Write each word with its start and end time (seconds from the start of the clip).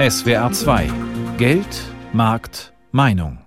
SWR 0.00 0.50
2 0.50 0.90
Geld, 1.38 1.66
Markt, 2.12 2.72
Meinung. 2.90 3.38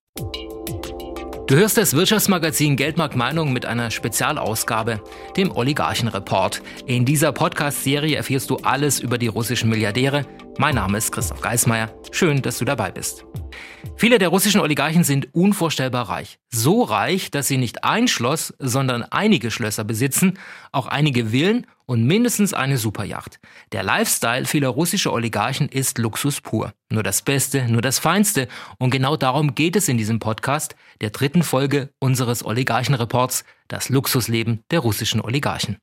Du 1.47 1.55
hörst 1.55 1.77
das 1.77 1.93
Wirtschaftsmagazin 1.93 2.77
Geldmarkt 2.77 3.17
Meinung 3.17 3.51
mit 3.51 3.65
einer 3.65 3.91
Spezialausgabe, 3.91 5.01
dem 5.35 5.51
Oligarchenreport. 5.51 6.61
In 6.85 7.03
dieser 7.03 7.33
Podcast-Serie 7.33 8.15
erfährst 8.15 8.49
du 8.49 8.55
alles 8.63 9.01
über 9.01 9.17
die 9.17 9.27
russischen 9.27 9.69
Milliardäre. 9.69 10.25
Mein 10.59 10.73
Name 10.73 10.97
ist 10.97 11.11
Christoph 11.11 11.41
Geismeier. 11.41 11.93
Schön, 12.11 12.41
dass 12.41 12.57
du 12.57 12.65
dabei 12.65 12.89
bist. 12.89 13.25
Viele 13.95 14.17
der 14.17 14.29
russischen 14.29 14.59
Oligarchen 14.59 15.03
sind 15.03 15.33
unvorstellbar 15.35 16.09
reich. 16.09 16.39
So 16.49 16.81
reich, 16.81 17.29
dass 17.29 17.47
sie 17.47 17.57
nicht 17.57 17.83
ein 17.83 18.07
Schloss, 18.07 18.55
sondern 18.57 19.03
einige 19.03 19.51
Schlösser 19.51 19.83
besitzen, 19.83 20.39
auch 20.71 20.87
einige 20.87 21.27
Villen 21.27 21.67
und 21.85 22.05
mindestens 22.05 22.55
eine 22.55 22.79
Superjacht. 22.79 23.39
Der 23.71 23.83
Lifestyle 23.83 24.45
vieler 24.45 24.69
russischer 24.69 25.13
Oligarchen 25.13 25.69
ist 25.69 25.99
Luxus 25.99 26.41
pur. 26.41 26.73
Nur 26.89 27.03
das 27.03 27.21
Beste, 27.21 27.67
nur 27.67 27.83
das 27.83 27.99
Feinste. 27.99 28.47
Und 28.79 28.89
genau 28.89 29.15
darum 29.15 29.53
geht 29.53 29.75
es 29.75 29.87
in 29.87 29.99
diesem 29.99 30.17
Podcast, 30.17 30.75
der 31.01 31.11
dritten 31.11 31.43
Folge 31.43 31.89
unseres 31.99 32.43
Oligarchenreports, 32.43 33.45
das 33.67 33.89
Luxusleben 33.89 34.63
der 34.71 34.79
russischen 34.79 35.21
Oligarchen. 35.21 35.77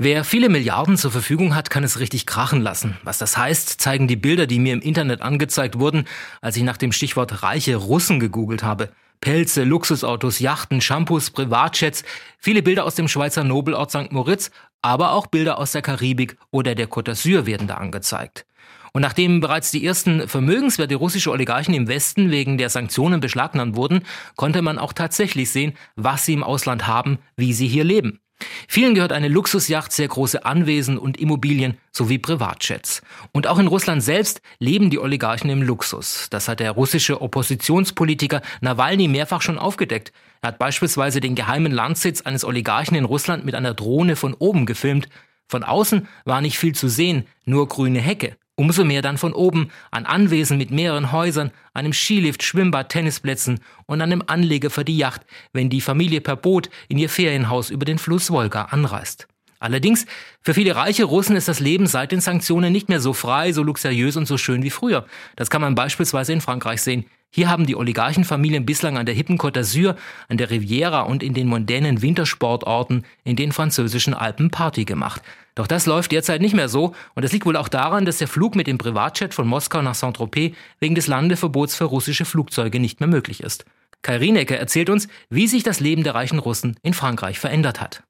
Wer 0.00 0.22
viele 0.22 0.48
Milliarden 0.48 0.96
zur 0.96 1.10
Verfügung 1.10 1.56
hat, 1.56 1.70
kann 1.70 1.82
es 1.82 1.98
richtig 1.98 2.24
krachen 2.24 2.60
lassen. 2.60 2.96
Was 3.02 3.18
das 3.18 3.36
heißt, 3.36 3.80
zeigen 3.80 4.06
die 4.06 4.14
Bilder, 4.14 4.46
die 4.46 4.60
mir 4.60 4.72
im 4.72 4.80
Internet 4.80 5.22
angezeigt 5.22 5.80
wurden, 5.80 6.04
als 6.40 6.56
ich 6.56 6.62
nach 6.62 6.76
dem 6.76 6.92
Stichwort 6.92 7.42
reiche 7.42 7.74
Russen 7.74 8.20
gegoogelt 8.20 8.62
habe. 8.62 8.90
Pelze, 9.20 9.64
Luxusautos, 9.64 10.38
Yachten, 10.38 10.80
Shampoos, 10.80 11.30
Privatjets, 11.30 12.04
viele 12.38 12.62
Bilder 12.62 12.84
aus 12.84 12.94
dem 12.94 13.08
Schweizer 13.08 13.42
Nobelort 13.42 13.90
St. 13.90 14.12
Moritz, 14.12 14.52
aber 14.82 15.10
auch 15.10 15.26
Bilder 15.26 15.58
aus 15.58 15.72
der 15.72 15.82
Karibik 15.82 16.36
oder 16.52 16.76
der 16.76 16.88
Côte 16.88 17.10
d'Azur 17.10 17.46
werden 17.46 17.66
da 17.66 17.74
angezeigt. 17.74 18.46
Und 18.92 19.02
nachdem 19.02 19.40
bereits 19.40 19.72
die 19.72 19.84
ersten 19.84 20.28
Vermögenswerte 20.28 20.94
russischer 20.94 21.32
Oligarchen 21.32 21.74
im 21.74 21.88
Westen 21.88 22.30
wegen 22.30 22.56
der 22.56 22.70
Sanktionen 22.70 23.18
beschlagnahmt 23.18 23.74
wurden, 23.74 24.02
konnte 24.36 24.62
man 24.62 24.78
auch 24.78 24.92
tatsächlich 24.92 25.50
sehen, 25.50 25.72
was 25.96 26.24
sie 26.24 26.34
im 26.34 26.44
Ausland 26.44 26.86
haben, 26.86 27.18
wie 27.34 27.52
sie 27.52 27.66
hier 27.66 27.82
leben. 27.82 28.20
Vielen 28.68 28.94
gehört 28.94 29.12
eine 29.12 29.28
Luxusjacht, 29.28 29.92
sehr 29.92 30.08
große 30.08 30.44
Anwesen 30.44 30.98
und 30.98 31.16
Immobilien 31.18 31.78
sowie 31.90 32.18
Privatjets. 32.18 33.02
Und 33.32 33.46
auch 33.46 33.58
in 33.58 33.66
Russland 33.66 34.02
selbst 34.02 34.40
leben 34.58 34.90
die 34.90 34.98
Oligarchen 34.98 35.50
im 35.50 35.62
Luxus. 35.62 36.28
Das 36.30 36.48
hat 36.48 36.60
der 36.60 36.72
russische 36.72 37.20
Oppositionspolitiker 37.20 38.42
Nawalny 38.60 39.08
mehrfach 39.08 39.42
schon 39.42 39.58
aufgedeckt. 39.58 40.12
Er 40.40 40.48
hat 40.48 40.58
beispielsweise 40.58 41.20
den 41.20 41.34
geheimen 41.34 41.72
Landsitz 41.72 42.20
eines 42.20 42.44
Oligarchen 42.44 42.96
in 42.96 43.04
Russland 43.04 43.44
mit 43.44 43.54
einer 43.54 43.74
Drohne 43.74 44.14
von 44.14 44.34
oben 44.34 44.66
gefilmt. 44.66 45.08
Von 45.48 45.64
außen 45.64 46.06
war 46.24 46.40
nicht 46.40 46.58
viel 46.58 46.74
zu 46.74 46.88
sehen, 46.88 47.26
nur 47.44 47.68
grüne 47.68 48.00
Hecke. 48.00 48.36
Umso 48.58 48.84
mehr 48.84 49.02
dann 49.02 49.18
von 49.18 49.34
oben 49.34 49.70
an 49.92 50.04
Anwesen 50.04 50.58
mit 50.58 50.72
mehreren 50.72 51.12
Häusern, 51.12 51.52
einem 51.74 51.92
Skilift, 51.92 52.42
Schwimmbad, 52.42 52.88
Tennisplätzen 52.88 53.60
und 53.86 54.02
einem 54.02 54.20
Anleger 54.26 54.68
für 54.68 54.84
die 54.84 54.98
Yacht, 54.98 55.20
wenn 55.52 55.70
die 55.70 55.80
Familie 55.80 56.20
per 56.20 56.34
Boot 56.34 56.68
in 56.88 56.98
ihr 56.98 57.08
Ferienhaus 57.08 57.70
über 57.70 57.84
den 57.84 57.98
Fluss 57.98 58.32
Wolga 58.32 58.62
anreist. 58.62 59.28
Allerdings, 59.60 60.06
für 60.42 60.54
viele 60.54 60.74
reiche 60.74 61.04
Russen 61.04 61.36
ist 61.36 61.46
das 61.46 61.60
Leben 61.60 61.86
seit 61.86 62.10
den 62.10 62.20
Sanktionen 62.20 62.72
nicht 62.72 62.88
mehr 62.88 62.98
so 62.98 63.12
frei, 63.12 63.52
so 63.52 63.62
luxuriös 63.62 64.16
und 64.16 64.26
so 64.26 64.36
schön 64.36 64.64
wie 64.64 64.70
früher. 64.70 65.06
Das 65.36 65.50
kann 65.50 65.60
man 65.60 65.76
beispielsweise 65.76 66.32
in 66.32 66.40
Frankreich 66.40 66.82
sehen. 66.82 67.04
Hier 67.30 67.50
haben 67.50 67.66
die 67.66 67.76
Oligarchenfamilien 67.76 68.66
bislang 68.66 68.96
an 68.96 69.06
der 69.06 69.14
hippen 69.14 69.38
Côte 69.38 69.60
d'Azur, 69.60 69.94
an 70.28 70.36
der 70.36 70.50
Riviera 70.50 71.02
und 71.02 71.22
in 71.22 71.34
den 71.34 71.46
mondänen 71.46 72.02
Wintersportorten 72.02 73.04
in 73.22 73.36
den 73.36 73.52
französischen 73.52 74.14
Alpen 74.14 74.50
Party 74.50 74.84
gemacht. 74.84 75.22
Doch 75.58 75.66
das 75.66 75.86
läuft 75.86 76.12
derzeit 76.12 76.40
nicht 76.40 76.54
mehr 76.54 76.68
so 76.68 76.94
und 77.16 77.24
es 77.24 77.32
liegt 77.32 77.44
wohl 77.44 77.56
auch 77.56 77.66
daran, 77.66 78.04
dass 78.04 78.18
der 78.18 78.28
Flug 78.28 78.54
mit 78.54 78.68
dem 78.68 78.78
Privatjet 78.78 79.34
von 79.34 79.48
Moskau 79.48 79.82
nach 79.82 79.96
Saint-Tropez 79.96 80.54
wegen 80.78 80.94
des 80.94 81.08
Landeverbots 81.08 81.74
für 81.74 81.86
russische 81.86 82.24
Flugzeuge 82.24 82.78
nicht 82.78 83.00
mehr 83.00 83.08
möglich 83.08 83.42
ist. 83.42 83.64
Kai 84.02 84.18
Rienecke 84.18 84.56
erzählt 84.56 84.88
uns, 84.88 85.08
wie 85.30 85.48
sich 85.48 85.64
das 85.64 85.80
Leben 85.80 86.04
der 86.04 86.14
reichen 86.14 86.38
Russen 86.38 86.76
in 86.82 86.94
Frankreich 86.94 87.40
verändert 87.40 87.80
hat. 87.80 88.04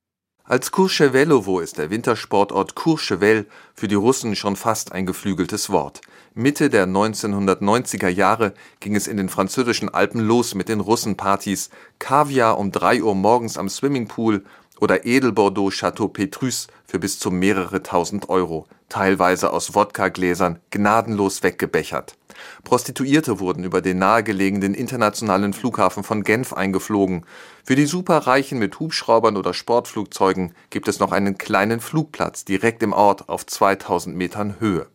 Als 0.44 0.72
Courchevelovo 0.72 1.60
ist 1.60 1.78
der 1.78 1.88
Wintersportort 1.88 2.74
Courchevel 2.74 3.46
für 3.74 3.88
die 3.88 3.94
Russen 3.94 4.36
schon 4.36 4.56
fast 4.56 4.92
ein 4.92 5.06
geflügeltes 5.06 5.70
Wort. 5.70 6.02
Mitte 6.34 6.68
der 6.68 6.86
1990er 6.86 8.08
Jahre 8.08 8.52
ging 8.80 8.94
es 8.94 9.06
in 9.06 9.16
den 9.16 9.28
französischen 9.30 9.88
Alpen 9.88 10.20
los 10.20 10.54
mit 10.54 10.68
den 10.68 10.80
Russenpartys, 10.80 11.70
Kaviar 11.98 12.58
um 12.58 12.72
drei 12.72 13.02
Uhr 13.02 13.14
morgens 13.14 13.56
am 13.56 13.70
Swimmingpool 13.70 14.44
oder 14.80 15.04
Edelbordeaux 15.04 15.70
Chateau 15.70 16.08
Petrus 16.08 16.68
für 16.86 16.98
bis 16.98 17.18
zu 17.18 17.30
mehrere 17.30 17.82
tausend 17.82 18.28
Euro, 18.28 18.66
teilweise 18.88 19.52
aus 19.52 19.74
Wodka-Gläsern, 19.74 20.60
gnadenlos 20.70 21.42
weggebechert. 21.42 22.16
Prostituierte 22.64 23.40
wurden 23.40 23.64
über 23.64 23.80
den 23.80 23.98
nahegelegenen 23.98 24.74
internationalen 24.74 25.52
Flughafen 25.52 26.04
von 26.04 26.22
Genf 26.22 26.52
eingeflogen. 26.52 27.24
Für 27.64 27.74
die 27.74 27.86
Superreichen 27.86 28.58
mit 28.58 28.78
Hubschraubern 28.78 29.36
oder 29.36 29.54
Sportflugzeugen 29.54 30.54
gibt 30.70 30.88
es 30.88 31.00
noch 31.00 31.12
einen 31.12 31.38
kleinen 31.38 31.80
Flugplatz 31.80 32.44
direkt 32.44 32.82
im 32.82 32.92
Ort 32.92 33.28
auf 33.28 33.46
2000 33.46 34.16
Metern 34.16 34.56
Höhe. 34.60 34.86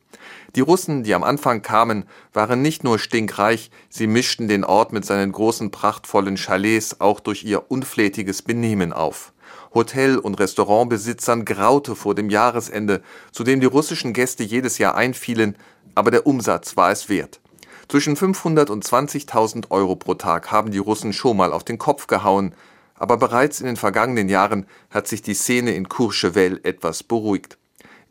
Die 0.56 0.62
Russen, 0.62 1.04
die 1.04 1.16
am 1.16 1.24
Anfang 1.24 1.62
kamen, 1.62 2.06
waren 2.32 2.62
nicht 2.62 2.84
nur 2.84 3.00
stinkreich, 3.00 3.72
sie 3.90 4.08
mischten 4.08 4.48
den 4.48 4.64
Ort 4.64 4.94
mit 4.94 5.04
seinen 5.04 5.32
großen 5.32 5.72
prachtvollen 5.72 6.38
Chalets 6.38 7.02
auch 7.02 7.20
durch 7.20 7.44
ihr 7.44 7.72
unflätiges 7.72 8.42
Benehmen 8.42 8.94
auf. 8.94 9.33
Hotel- 9.74 10.18
und 10.18 10.40
Restaurantbesitzern 10.40 11.46
graute 11.46 11.96
vor 11.96 12.16
dem 12.16 12.30
Jahresende, 12.30 13.02
zu 13.32 13.44
dem 13.44 13.60
die 13.60 13.66
russischen 13.66 14.14
Gäste 14.14 14.44
jedes 14.44 14.78
Jahr 14.78 14.96
einfielen, 14.96 15.56
aber 15.96 16.12
der 16.12 16.28
Umsatz 16.28 16.78
war 16.78 16.92
es 16.92 17.10
wert. 17.10 17.40
Zwischen 17.88 18.16
500 18.16 18.70
und 18.70 18.86
20.000 18.86 19.72
Euro 19.72 19.96
pro 19.96 20.14
Tag 20.14 20.52
haben 20.52 20.72
die 20.72 20.78
Russen 20.78 21.14
schon 21.14 21.38
mal 21.38 21.54
auf 21.54 21.64
den 21.64 21.78
Kopf 21.78 22.08
gehauen, 22.08 22.56
aber 22.96 23.18
bereits 23.18 23.60
in 23.60 23.66
den 23.66 23.76
vergangenen 23.76 24.30
Jahren 24.30 24.66
hat 24.90 25.08
sich 25.08 25.22
die 25.22 25.34
Szene 25.34 25.76
in 25.76 25.90
Courchevel 25.90 26.60
etwas 26.64 27.04
beruhigt. 27.04 27.58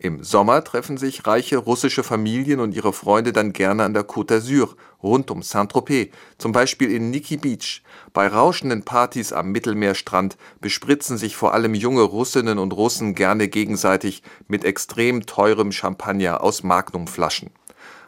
Im 0.04 0.24
Sommer 0.24 0.64
treffen 0.64 0.96
sich 0.96 1.28
reiche 1.28 1.58
russische 1.58 2.02
Familien 2.02 2.58
und 2.58 2.74
ihre 2.74 2.92
Freunde 2.92 3.32
dann 3.32 3.52
gerne 3.52 3.84
an 3.84 3.94
der 3.94 4.02
Côte 4.02 4.34
d'Azur, 4.34 4.70
rund 5.00 5.30
um 5.30 5.44
Saint-Tropez, 5.44 6.10
zum 6.38 6.50
Beispiel 6.50 6.90
in 6.90 7.12
Nikki 7.12 7.36
Beach. 7.36 7.84
Bei 8.12 8.26
rauschenden 8.26 8.82
Partys 8.82 9.32
am 9.32 9.52
Mittelmeerstrand 9.52 10.36
bespritzen 10.60 11.18
sich 11.18 11.36
vor 11.36 11.54
allem 11.54 11.74
junge 11.74 12.02
Russinnen 12.02 12.58
und 12.58 12.72
Russen 12.72 13.14
gerne 13.14 13.46
gegenseitig 13.46 14.24
mit 14.48 14.64
extrem 14.64 15.24
teurem 15.24 15.70
Champagner 15.70 16.42
aus 16.42 16.64
Magnumflaschen. 16.64 17.50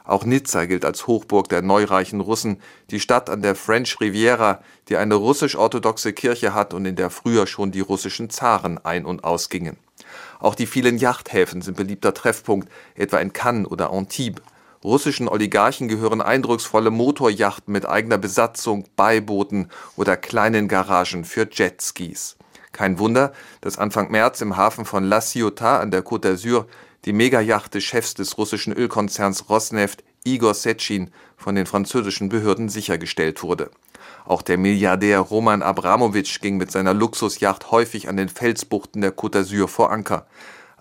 Auch 0.02 0.24
Nizza 0.24 0.64
gilt 0.64 0.84
als 0.84 1.06
Hochburg 1.06 1.48
der 1.48 1.62
neureichen 1.62 2.20
Russen, 2.20 2.60
die 2.90 2.98
Stadt 2.98 3.30
an 3.30 3.40
der 3.40 3.54
French 3.54 4.00
Riviera, 4.00 4.64
die 4.88 4.96
eine 4.96 5.14
russisch-orthodoxe 5.14 6.12
Kirche 6.12 6.54
hat 6.54 6.74
und 6.74 6.86
in 6.86 6.96
der 6.96 7.10
früher 7.10 7.46
schon 7.46 7.70
die 7.70 7.80
russischen 7.80 8.30
Zaren 8.30 8.84
ein- 8.84 9.06
und 9.06 9.22
ausgingen. 9.22 9.76
Auch 10.40 10.54
die 10.54 10.66
vielen 10.66 10.98
Yachthäfen 10.98 11.62
sind 11.62 11.76
beliebter 11.76 12.14
Treffpunkt, 12.14 12.68
etwa 12.94 13.18
in 13.18 13.32
Cannes 13.32 13.66
oder 13.66 13.90
Antibes. 13.92 14.42
Russischen 14.84 15.28
Oligarchen 15.28 15.88
gehören 15.88 16.20
eindrucksvolle 16.20 16.90
Motorjachten 16.90 17.72
mit 17.72 17.86
eigener 17.86 18.18
Besatzung, 18.18 18.84
Beibooten 18.96 19.70
oder 19.96 20.18
kleinen 20.18 20.68
Garagen 20.68 21.24
für 21.24 21.48
Jetskis. 21.50 22.36
Kein 22.72 22.98
Wunder, 22.98 23.32
dass 23.62 23.78
Anfang 23.78 24.10
März 24.10 24.42
im 24.42 24.58
Hafen 24.58 24.84
von 24.84 25.04
La 25.04 25.22
Ciotat 25.22 25.80
an 25.80 25.90
der 25.90 26.04
Côte 26.04 26.28
d'Azur 26.28 26.66
die 27.06 27.14
Megajacht 27.14 27.72
des 27.72 27.84
Chefs 27.84 28.12
des 28.12 28.36
russischen 28.36 28.74
Ölkonzerns 28.74 29.48
Rosneft, 29.48 30.04
Igor 30.24 30.52
Setschin, 30.52 31.10
von 31.36 31.54
den 31.54 31.66
französischen 31.66 32.28
Behörden 32.28 32.68
sichergestellt 32.68 33.42
wurde. 33.42 33.70
Auch 34.26 34.40
der 34.40 34.56
Milliardär 34.56 35.20
Roman 35.20 35.62
Abramowitsch 35.62 36.40
ging 36.40 36.56
mit 36.56 36.70
seiner 36.72 36.94
Luxusjacht 36.94 37.70
häufig 37.70 38.08
an 38.08 38.16
den 38.16 38.30
Felsbuchten 38.30 39.02
der 39.02 39.14
Côte 39.14 39.40
d'Azur 39.40 39.68
vor 39.68 39.92
Anker. 39.92 40.26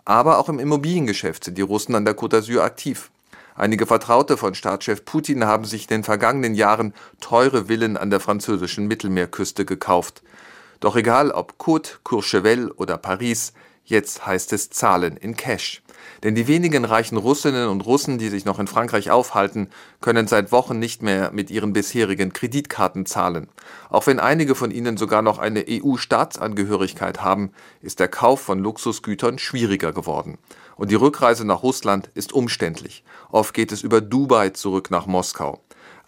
Aber 0.06 0.40
auch 0.40 0.48
im 0.48 0.60
Immobiliengeschäft 0.60 1.44
sind 1.44 1.58
die 1.58 1.62
Russen 1.62 1.96
an 1.96 2.06
der 2.06 2.18
Côte 2.18 2.38
d'Azur 2.38 2.62
aktiv. 2.62 3.12
Einige 3.56 3.86
Vertraute 3.86 4.38
von 4.38 4.56
Staatschef 4.56 5.06
Putin 5.06 5.46
haben 5.46 5.66
sich 5.66 5.84
in 5.84 5.90
den 5.90 6.04
vergangenen 6.04 6.56
Jahren 6.56 6.94
teure 7.20 7.66
Villen 7.68 7.98
an 7.98 8.10
der 8.10 8.20
französischen 8.20 8.88
Mittelmeerküste 8.88 9.66
gekauft. 9.66 10.24
Doch 10.80 10.96
egal 10.96 11.30
ob 11.32 11.56
Côte, 11.60 11.98
Courchevel 12.04 12.72
oder 12.72 12.98
Paris, 12.98 13.54
jetzt 13.84 14.26
heißt 14.26 14.54
es 14.54 14.70
Zahlen 14.70 15.18
in 15.18 15.36
Cash. 15.36 15.83
Denn 16.24 16.36
die 16.36 16.48
wenigen 16.48 16.86
reichen 16.86 17.18
Russinnen 17.18 17.70
und 17.70 17.86
Russen, 17.86 18.18
die 18.18 18.30
sich 18.30 18.46
noch 18.46 18.60
in 18.60 18.68
Frankreich 18.68 19.12
aufhalten, 19.12 19.70
können 20.02 20.28
seit 20.28 20.52
Wochen 20.52 20.80
nicht 20.80 21.02
mehr 21.02 21.32
mit 21.32 21.50
ihren 21.52 21.74
bisherigen 21.74 22.34
Kreditkarten 22.34 23.06
zahlen. 23.06 23.50
Auch 23.90 24.08
wenn 24.08 24.20
einige 24.20 24.56
von 24.56 24.72
ihnen 24.72 24.98
sogar 24.98 25.22
noch 25.22 25.40
eine 25.40 25.66
EU-Staatsangehörigkeit 25.68 27.22
haben, 27.22 27.52
ist 27.82 28.00
der 28.00 28.08
Kauf 28.08 28.42
von 28.42 28.60
Luxusgütern 28.60 29.40
schwieriger 29.40 29.94
geworden. 29.94 30.38
Und 30.76 30.92
die 30.92 30.96
Rückreise 30.96 31.46
nach 31.46 31.64
Russland 31.64 32.10
ist 32.16 32.34
umständlich. 32.34 33.04
Oft 33.32 33.54
geht 33.54 33.72
es 33.72 33.84
über 33.84 34.02
Dubai 34.02 34.50
zurück 34.50 34.92
nach 34.92 35.06
Moskau. 35.06 35.63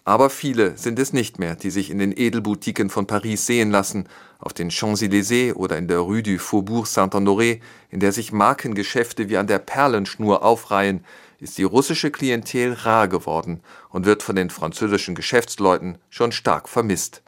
Aber 0.08 0.30
viele 0.30 0.78
sind 0.78 1.00
es 1.00 1.12
nicht 1.12 1.40
mehr, 1.40 1.56
die 1.56 1.70
sich 1.70 1.90
in 1.90 1.98
den 1.98 2.16
Edelboutiquen 2.16 2.90
von 2.90 3.08
Paris 3.08 3.44
sehen 3.44 3.72
lassen, 3.72 4.08
auf 4.38 4.52
den 4.52 4.70
Champs-Élysées 4.70 5.54
oder 5.54 5.76
in 5.76 5.88
der 5.88 5.98
Rue 5.98 6.22
du 6.22 6.38
Faubourg 6.38 6.86
Saint-Honoré, 6.86 7.60
in 7.90 7.98
der 7.98 8.12
sich 8.12 8.30
Markengeschäfte 8.30 9.28
wie 9.28 9.36
an 9.36 9.48
der 9.48 9.58
Perlenschnur 9.58 10.44
aufreihen, 10.44 11.04
ist 11.40 11.58
die 11.58 11.64
russische 11.64 12.12
Klientel 12.12 12.74
rar 12.74 13.08
geworden 13.08 13.62
und 13.90 14.06
wird 14.06 14.22
von 14.22 14.36
den 14.36 14.48
französischen 14.48 15.16
Geschäftsleuten 15.16 15.98
schon 16.08 16.30
stark 16.30 16.68
vermisst. 16.68 17.22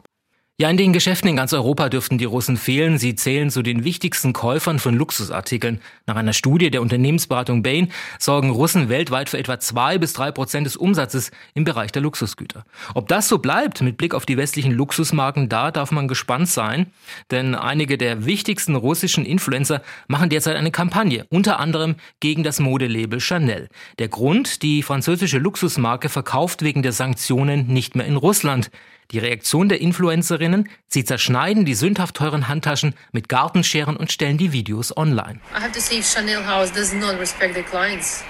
Ja, 0.61 0.69
in 0.69 0.75
den 0.75 0.91
Geschäften 0.91 1.29
in 1.29 1.37
ganz 1.37 1.53
Europa 1.53 1.87
dürften 1.87 2.17
die 2.17 2.25
Russen 2.25 2.57
fehlen. 2.57 2.97
Sie 2.97 3.15
zählen 3.15 3.49
zu 3.49 3.61
den 3.61 3.85
wichtigsten 3.85 4.33
Käufern 4.33 4.77
von 4.77 4.93
Luxusartikeln. 4.93 5.79
Nach 6.05 6.17
einer 6.17 6.33
Studie 6.33 6.69
der 6.69 6.81
Unternehmensberatung 6.81 7.63
Bain 7.63 7.93
sorgen 8.17 8.49
Russen 8.49 8.89
weltweit 8.89 9.29
für 9.29 9.37
etwa 9.37 9.61
zwei 9.61 9.97
bis 9.97 10.11
drei 10.11 10.33
Prozent 10.33 10.65
des 10.67 10.75
Umsatzes 10.75 11.31
im 11.53 11.63
Bereich 11.63 11.93
der 11.93 12.01
Luxusgüter. 12.01 12.65
Ob 12.93 13.07
das 13.07 13.29
so 13.29 13.37
bleibt 13.37 13.79
mit 13.81 13.95
Blick 13.95 14.13
auf 14.13 14.25
die 14.25 14.35
westlichen 14.35 14.73
Luxusmarken, 14.73 15.47
da 15.47 15.71
darf 15.71 15.91
man 15.91 16.09
gespannt 16.09 16.49
sein. 16.49 16.87
Denn 17.31 17.55
einige 17.55 17.97
der 17.97 18.25
wichtigsten 18.25 18.75
russischen 18.75 19.23
Influencer 19.23 19.81
machen 20.09 20.29
derzeit 20.29 20.57
eine 20.57 20.71
Kampagne, 20.71 21.25
unter 21.29 21.61
anderem 21.61 21.95
gegen 22.19 22.43
das 22.43 22.59
Modelabel 22.59 23.21
Chanel. 23.21 23.69
Der 23.97 24.09
Grund, 24.09 24.61
die 24.61 24.83
französische 24.83 25.37
Luxusmarke 25.37 26.09
verkauft 26.09 26.63
wegen 26.63 26.83
der 26.83 26.91
Sanktionen 26.91 27.67
nicht 27.67 27.95
mehr 27.95 28.05
in 28.05 28.17
Russland. 28.17 28.69
Die 29.11 29.17
Reaktion 29.17 29.69
der 29.69 29.81
Influencerinnen, 29.81 30.69
sie 30.87 31.03
zerschneiden 31.03 31.65
die 31.65 31.73
sündhaft 31.73 32.15
teuren 32.15 32.47
Handtaschen 32.47 32.93
mit 33.11 33.27
Gartenscheren 33.27 33.97
und 33.97 34.11
stellen 34.11 34.37
die 34.37 34.51
Videos 34.51 34.95
online. 34.95 35.39
I 35.51 35.61
have 35.61 35.71
to 35.71 35.79
say 35.79 36.03
Chanel 36.03 36.45
House 36.45 36.71
does 36.71 36.93
not 36.93 37.19
respect 37.19 37.55
their 37.55 37.63
clients. 37.63 38.23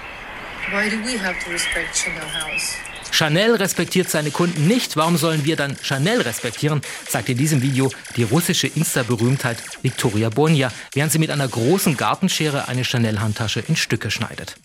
Why 0.70 0.88
do 0.88 0.96
we 1.04 1.22
have 1.22 1.34
to 1.44 1.50
respect 1.50 1.94
Chanel 1.94 2.22
House? 2.22 2.76
Chanel 3.10 3.56
respektiert 3.56 4.08
seine 4.08 4.30
Kunden 4.30 4.68
nicht. 4.68 4.96
Warum 4.96 5.18
sollen 5.18 5.44
wir 5.44 5.56
dann 5.56 5.76
Chanel 5.82 6.22
respektieren? 6.22 6.80
sagt 7.06 7.28
in 7.28 7.36
diesem 7.36 7.60
Video 7.60 7.90
die 8.16 8.22
russische 8.22 8.66
Insta-Berühmtheit 8.68 9.58
Victoria 9.82 10.30
Bonja, 10.30 10.72
während 10.94 11.12
sie 11.12 11.18
mit 11.18 11.30
einer 11.30 11.48
großen 11.48 11.98
Gartenschere 11.98 12.68
eine 12.68 12.84
Chanel-Handtasche 12.84 13.60
in 13.68 13.76
Stücke 13.76 14.10
schneidet. 14.10 14.56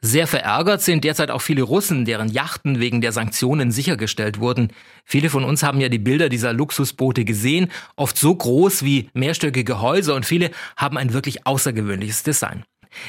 Sehr 0.00 0.26
verärgert 0.26 0.82
sind 0.82 1.04
derzeit 1.04 1.30
auch 1.30 1.42
viele 1.42 1.62
Russen, 1.62 2.04
deren 2.04 2.28
Yachten 2.28 2.80
wegen 2.80 3.00
der 3.00 3.12
Sanktionen 3.12 3.70
sichergestellt 3.70 4.38
wurden. 4.38 4.68
Viele 5.04 5.30
von 5.30 5.44
uns 5.44 5.62
haben 5.62 5.80
ja 5.80 5.88
die 5.88 5.98
Bilder 5.98 6.28
dieser 6.28 6.52
Luxusboote 6.52 7.24
gesehen, 7.24 7.70
oft 7.96 8.16
so 8.16 8.34
groß 8.34 8.84
wie 8.84 9.08
mehrstöckige 9.14 9.80
Häuser 9.80 10.14
und 10.14 10.26
viele 10.26 10.50
haben 10.76 10.98
ein 10.98 11.12
wirklich 11.12 11.46
außergewöhnliches 11.46 12.22
Design. 12.22 12.64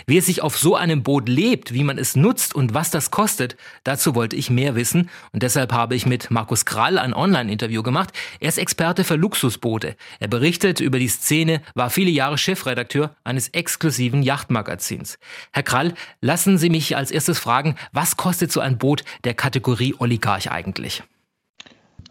Wie 0.08 0.18
es 0.18 0.26
sich 0.26 0.42
auf 0.42 0.58
so 0.58 0.76
einem 0.76 1.04
Boot 1.04 1.30
lebt, 1.30 1.74
wie 1.74 1.84
man 1.84 1.98
es 1.98 2.16
nutzt 2.16 2.56
und 2.56 2.74
was 2.74 2.92
das 2.92 3.12
kostet, 3.12 3.58
dazu 3.84 4.16
wollte 4.16 4.36
ich 4.36 4.50
mehr 4.50 4.76
wissen 4.76 5.10
und 5.32 5.44
deshalb 5.44 5.72
habe 5.74 5.96
ich 5.96 6.06
mit 6.06 6.32
Markus 6.32 6.66
Krall 6.66 6.98
ein 6.98 7.14
Online-Interview 7.14 7.84
gemacht. 7.84 8.12
Er 8.40 8.50
ist 8.50 8.58
Experte 8.58 9.04
für 9.04 9.16
Luxusboote. 9.16 9.96
Er 10.20 10.28
berichtet 10.28 10.80
über 10.80 11.00
die 11.00 11.08
Szene, 11.08 11.62
war 11.74 11.90
viele 11.90 12.12
Jahre 12.12 12.38
Chefredakteur 12.38 13.16
eines 13.24 13.50
exklusiven 13.50 14.24
Yachtmagazins. 14.24 15.18
Herr 15.52 15.64
Krall, 15.64 15.94
lassen 16.22 16.58
Sie 16.58 16.70
mich 16.70 16.96
als 16.96 17.12
erstes 17.12 17.40
fragen, 17.40 17.76
was 17.92 18.18
kostet 18.18 18.52
so 18.52 18.60
ein 18.60 18.78
Boot 18.78 19.04
der 19.24 19.34
Kategorie 19.34 19.96
Oligarch 19.98 20.52
eigentlich? 20.52 21.04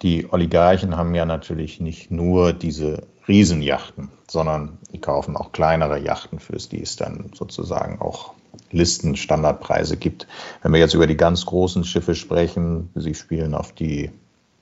Die 0.02 0.30
Oligarchen 0.30 0.96
haben 0.96 1.14
ja 1.14 1.24
natürlich 1.24 1.80
nicht 1.80 2.10
nur 2.10 2.52
diese 2.52 3.06
Riesenjachten, 3.26 4.10
sondern 4.28 4.78
die 4.92 5.00
kaufen 5.00 5.36
auch 5.36 5.52
kleinere 5.52 5.98
Yachten, 5.98 6.38
für 6.38 6.56
die 6.56 6.82
es 6.82 6.96
dann 6.96 7.30
sozusagen 7.34 8.00
auch 8.00 8.32
Listenstandardpreise 8.70 9.96
gibt. 9.96 10.26
Wenn 10.62 10.72
wir 10.72 10.80
jetzt 10.80 10.94
über 10.94 11.06
die 11.06 11.16
ganz 11.16 11.46
großen 11.46 11.84
Schiffe 11.84 12.14
sprechen, 12.14 12.90
sie 12.94 13.14
spielen 13.14 13.54
auf 13.54 13.72
die 13.72 14.10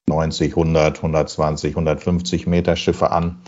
90, 0.08 0.52
100, 0.52 0.98
120, 0.98 1.70
150 1.70 2.46
Meter 2.46 2.76
Schiffe 2.76 3.10
an. 3.10 3.40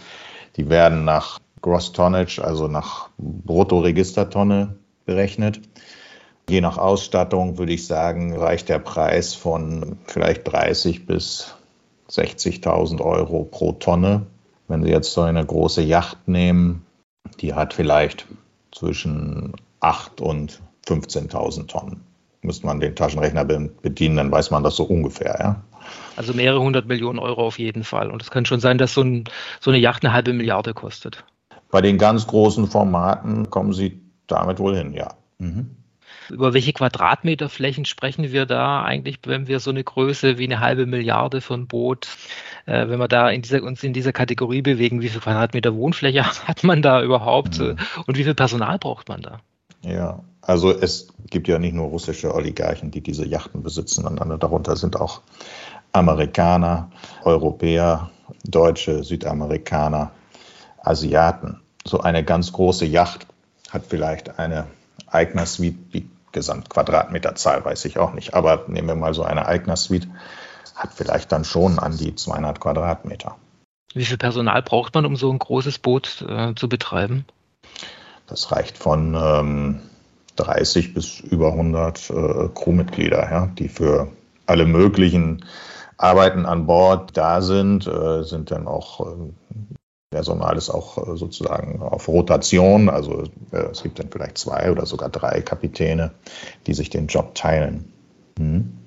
Die 0.57 0.69
werden 0.69 1.05
nach 1.05 1.39
Gross 1.61 1.93
Tonnage, 1.93 2.41
also 2.43 2.69
nach 2.69 3.11
Bruttoregistertonne 3.19 4.77
berechnet. 5.05 5.61
Je 6.49 6.61
nach 6.61 6.79
Ausstattung 6.79 7.59
würde 7.59 7.73
ich 7.73 7.87
sagen, 7.87 8.37
reicht 8.37 8.69
der 8.69 8.79
Preis 8.79 9.35
von 9.35 9.99
vielleicht 10.05 10.47
30 10.47 11.07
bis 11.07 11.55
60.000 12.11 13.01
Euro 13.01 13.45
pro 13.45 13.73
Tonne 13.73 14.27
wenn 14.69 14.83
Sie 14.83 14.91
jetzt 14.91 15.13
so 15.13 15.23
eine 15.23 15.45
große 15.45 15.83
Yacht 15.83 16.27
nehmen, 16.27 16.85
die 17.41 17.55
hat 17.55 17.75
vielleicht 17.75 18.27
zwischen 18.73 19.55
8 19.81 20.21
und 20.21 20.61
15.000 20.87 21.67
Tonnen. 21.69 22.03
Müsste 22.43 22.67
man 22.67 22.81
den 22.81 22.95
Taschenrechner 22.95 23.45
bedienen, 23.45 24.17
dann 24.17 24.31
weiß 24.31 24.51
man 24.51 24.63
das 24.63 24.77
so 24.77 24.85
ungefähr. 24.85 25.37
Ja? 25.39 25.65
Also 26.17 26.35
mehrere 26.35 26.61
hundert 26.61 26.87
Millionen 26.87 27.19
Euro 27.19 27.47
auf 27.47 27.59
jeden 27.59 27.85
Fall. 27.85 28.11
Und 28.11 28.23
es 28.23 28.31
kann 28.31 28.45
schon 28.45 28.61
sein, 28.61 28.79
dass 28.79 28.95
so, 28.95 29.03
ein, 29.03 29.25
so 29.61 29.71
eine 29.71 29.79
Yacht 29.79 30.05
eine 30.05 30.13
halbe 30.13 30.33
Milliarde 30.33 30.75
kostet. 30.75 31.25
Bei 31.71 31.81
den 31.81 31.99
ganz 31.99 32.27
großen 32.27 32.67
Formaten 32.67 33.51
kommen 33.51 33.73
Sie 33.73 34.01
damit 34.27 34.59
wohl 34.59 34.77
hin, 34.77 34.93
ja. 34.93 35.15
Mhm. 35.39 35.71
Über 36.31 36.55
welche 36.55 36.73
Quadratmeterflächen 36.73 37.85
sprechen 37.85 38.33
wir 38.33 38.47
da 38.47 38.83
eigentlich, 38.83 39.19
wenn 39.25 39.47
wir 39.47 39.61
so 39.61 39.71
eine 39.71 39.85
Größe 39.85 40.39
wie 40.39 40.45
eine 40.45 40.61
halbe 40.61 40.87
Milliarde 40.87 41.41
von 41.41 41.67
Boot, 41.67 42.09
äh, 42.67 42.89
wenn 42.89 42.99
wir 42.99 43.09
da 43.09 43.31
in 43.31 43.43
dieser, 43.43 43.63
uns 43.63 43.83
in 43.83 43.93
dieser 43.93 44.13
Kategorie 44.13 44.63
bewegen, 44.63 45.01
wie 45.01 45.09
viel 45.09 45.21
Quadratmeter 45.21 45.75
Wohnfläche 45.75 46.25
hat 46.47 46.65
man 46.65 46.83
da 46.83 47.03
überhaupt 47.03 47.59
mhm. 47.59 47.77
und 48.07 48.17
wie 48.17 48.25
viel 48.25 48.35
Personal 48.35 48.79
braucht 48.79 49.09
man 49.09 49.23
da? 49.23 49.41
Ja, 49.83 50.21
also 50.41 50.71
es 50.71 51.09
gibt 51.29 51.49
ja 51.49 51.59
nicht 51.59 51.75
nur 51.75 51.89
russische 51.89 52.35
Oligarchen, 52.35 52.91
die 52.91 53.03
diese 53.03 53.27
Yachten 53.27 53.63
besitzen, 53.63 54.03
sondern 54.03 54.39
darunter 54.39 54.77
sind 54.77 54.99
auch 55.01 55.21
Amerikaner, 55.93 56.91
Europäer, 57.25 58.11
Deutsche, 58.45 59.05
Südamerikaner, 59.05 60.11
Asiaten. 60.83 61.61
So 61.87 62.01
eine 62.01 62.25
ganz 62.25 62.53
große 62.53 62.87
Yacht 62.87 63.27
hat 63.71 63.85
vielleicht 63.87 64.39
eine 64.39 64.67
Eigner-Suite, 65.07 65.77
die 65.93 66.09
Gesamtquadratmeterzahl 66.35 67.65
weiß 67.65 67.87
ich 67.87 67.99
auch 67.99 68.13
nicht, 68.13 68.35
aber 68.35 68.65
nehmen 68.69 68.89
wir 68.89 68.95
mal 68.95 69.15
so 69.15 69.23
eine 69.23 69.47
Eigner-Suite, 69.47 70.09
hat 70.75 70.91
vielleicht 70.95 71.33
dann 71.33 71.45
schon 71.45 71.79
an 71.79 71.97
die 71.97 72.15
200 72.15 72.61
Quadratmeter. 72.61 73.37
Wie 73.95 74.05
viel 74.05 74.19
Personal 74.19 74.61
braucht 74.63 74.95
man, 74.95 75.07
um 75.07 75.17
so 75.17 75.31
ein 75.31 75.39
großes 75.39 75.79
Boot 75.79 76.25
äh, 76.29 76.55
zu 76.55 76.69
betreiben? 76.69 77.25
Das 78.27 78.51
reicht 78.53 78.77
von 78.77 79.15
ähm, 79.15 79.81
30 80.37 80.95
bis 80.95 81.21
über 81.21 81.53
100 81.53 82.11
äh, 82.11 82.49
Crewmitglieder, 82.55 83.31
ja, 83.31 83.47
die 83.47 83.69
für 83.69 84.09
alle 84.47 84.67
möglichen 84.67 85.45
Arbeiten 85.97 86.45
an 86.45 86.67
Bord 86.67 87.17
da 87.17 87.41
sind, 87.41 87.87
äh, 87.87 88.25
sind 88.25 88.51
dann 88.51 88.67
auch 88.67 89.01
äh, 89.01 89.44
Personal 90.15 90.57
ist 90.57 90.71
auch 90.71 90.97
äh, 90.97 91.17
sozusagen 91.17 91.83
auf 91.83 92.07
Rotation. 92.07 92.89
Also 92.89 93.25
äh, 93.51 93.57
es 93.73 93.83
gibt 93.83 93.99
dann 93.99 94.11
vielleicht 94.13 94.39
zwei 94.39 94.71
oder 94.71 94.87
sogar 94.87 95.09
drei 95.09 95.43
Kapitäne, 95.43 96.13
die 96.69 96.75
sich 96.75 96.89
den 96.89 97.09
Job 97.09 97.35
teilen. 97.35 97.93
Hm. 98.39 98.79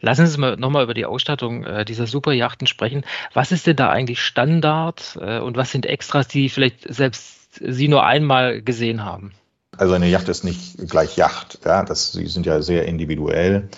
Lassen 0.00 0.26
Sie 0.26 0.42
uns 0.42 0.58
nochmal 0.58 0.82
über 0.82 0.92
die 0.92 1.06
Ausstattung 1.06 1.62
äh, 1.62 1.84
dieser 1.84 2.08
Superjachten 2.08 2.66
sprechen. 2.66 3.04
Was 3.32 3.52
ist 3.52 3.68
denn 3.68 3.76
da 3.76 3.90
eigentlich 3.90 4.20
Standard 4.20 5.16
äh, 5.20 5.38
und 5.38 5.56
was 5.56 5.70
sind 5.70 5.86
Extras, 5.86 6.26
die 6.26 6.48
vielleicht 6.48 6.92
selbst 6.92 7.60
Sie 7.60 7.86
nur 7.86 8.04
einmal 8.04 8.60
gesehen 8.60 9.04
haben? 9.04 9.34
Also 9.76 9.94
eine 9.94 10.08
Yacht 10.08 10.28
ist 10.28 10.42
nicht 10.42 10.88
gleich 10.88 11.16
Yacht. 11.16 11.60
Ja? 11.64 11.84
Das, 11.84 12.12
sie 12.12 12.26
sind 12.26 12.44
ja 12.44 12.60
sehr 12.60 12.86
individuell. 12.86 13.68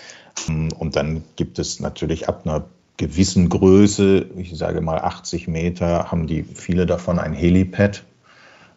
Und 0.48 0.96
dann 0.96 1.22
gibt 1.36 1.58
es 1.58 1.80
natürlich 1.80 2.30
ab 2.30 2.42
einer 2.44 2.64
gewissen 2.96 3.48
Größe, 3.48 4.26
ich 4.36 4.56
sage 4.56 4.80
mal 4.80 4.98
80 4.98 5.48
Meter, 5.48 6.10
haben 6.10 6.26
die 6.26 6.42
viele 6.42 6.86
davon 6.86 7.18
ein 7.18 7.32
Helipad, 7.32 8.04